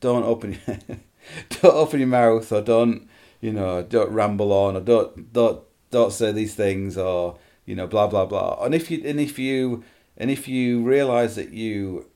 [0.00, 0.58] don't open
[1.48, 3.08] don't open your mouth or don't
[3.40, 7.86] you know don't ramble on or don't don't don't say these things or you know
[7.86, 9.82] blah blah blah and if you and if you
[10.16, 12.06] and if you realize that you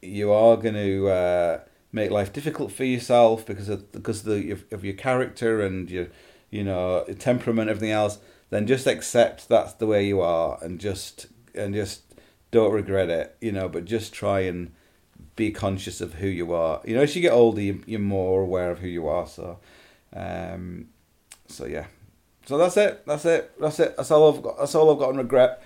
[0.00, 1.60] you are going to uh,
[1.92, 6.08] make life difficult for yourself because of because of, the, of your character and your
[6.50, 8.18] you know temperament everything else
[8.52, 12.02] then just accept that's the way you are and just and just
[12.50, 14.70] don't regret it you know but just try and
[15.36, 16.80] be conscious of who you are.
[16.84, 19.26] You know, as you get older, you're more aware of who you are.
[19.26, 19.58] So,
[20.14, 20.88] um,
[21.46, 21.86] so yeah.
[22.46, 23.06] So that's it.
[23.06, 23.52] That's it.
[23.60, 23.96] That's it.
[23.96, 24.58] That's all I've got.
[24.58, 25.62] That's all I've got on regret.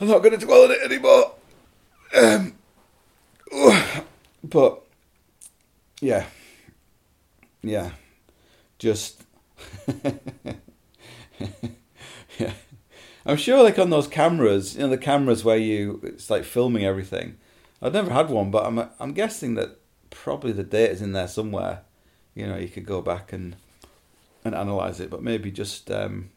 [0.00, 1.32] I'm not going to dwell on it anymore.
[2.16, 2.54] Um,
[4.44, 4.82] but
[6.00, 6.26] yeah,
[7.62, 7.90] yeah,
[8.78, 9.22] just
[12.38, 12.52] yeah.
[13.24, 16.84] I'm sure, like on those cameras, you know, the cameras where you it's like filming
[16.84, 17.36] everything
[17.82, 19.78] I've never had one, but I'm I'm guessing that
[20.10, 21.82] probably the data's in there somewhere.
[22.34, 23.56] You know, you could go back and
[24.44, 26.30] and analyze it, but maybe just um,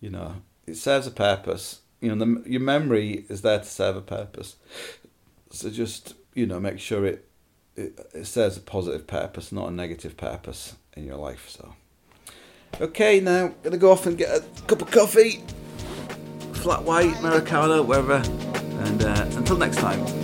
[0.00, 1.80] you know, it serves a purpose.
[2.00, 4.56] You know, the, your memory is there to serve a purpose.
[5.50, 7.28] So just you know, make sure it,
[7.76, 11.48] it it serves a positive purpose, not a negative purpose in your life.
[11.48, 11.74] So,
[12.80, 15.42] okay, now gonna go off and get a cup of coffee,
[16.52, 18.22] flat white, americano, whatever.
[18.84, 20.23] And uh, until next time.